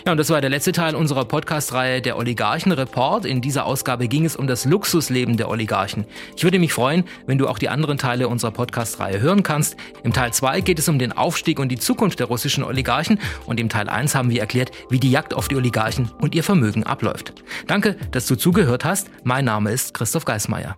Ja, 0.06 0.12
und 0.12 0.20
das 0.20 0.30
war 0.30 0.40
der 0.40 0.52
letzte 0.52 0.72
Teil 0.72 0.96
unserer 0.96 1.26
Podcast-Reihe 1.26 2.00
Der 2.00 2.18
Oligarchen-Report. 2.18 3.26
In 3.26 3.42
dieser 3.42 3.66
Ausgabe 3.66 4.08
ging 4.08 4.24
es 4.24 4.36
um 4.36 4.46
das 4.46 4.66
Luxusleben 4.66 5.36
der 5.36 5.50
Oligarchen. 5.50 6.06
Ich 6.36 6.44
würde 6.44 6.60
mich 6.60 6.74
freuen, 6.74 7.06
wenn 7.26 7.40
du 7.40 7.48
auch 7.48 7.58
die 7.58 7.70
anderen 7.70 7.98
Teile 7.98 8.28
unserer 8.28 8.52
Podcast-Reihe 8.52 9.20
hören 9.20 9.42
kannst. 9.42 9.78
Im 10.04 10.14
Teil 10.14 10.32
2 10.32 10.62
geht 10.62 10.78
es 10.78 10.90
um 10.90 11.00
den 11.00 11.12
Aufstieg 11.12 11.60
und 11.60 11.70
die 11.70 11.80
Zukunft 11.80 12.20
der 12.20 12.28
russischen 12.28 12.64
Oligarchen 12.64 13.20
und 13.48 13.60
im 13.60 13.70
Teil 13.70 13.90
1 13.90 14.14
haben 14.14 14.30
wir 14.30 14.42
erklärt, 14.42 14.72
wie 14.90 15.00
die 15.00 15.10
Jagd 15.12 15.34
auf 15.34 15.48
die 15.48 15.56
Oligarchen 15.56 16.12
und 16.20 16.36
ihr 16.36 16.44
Vermögen 16.44 16.84
abläuft. 16.84 17.34
Danke, 17.66 17.96
dass 18.12 18.28
du 18.28 18.36
zugehört 18.36 18.86
hast. 18.86 19.10
Mein 19.24 19.46
Name 19.46 19.72
ist 19.72 19.96
Christoph 19.96 20.26
Geismeier. 20.26 20.78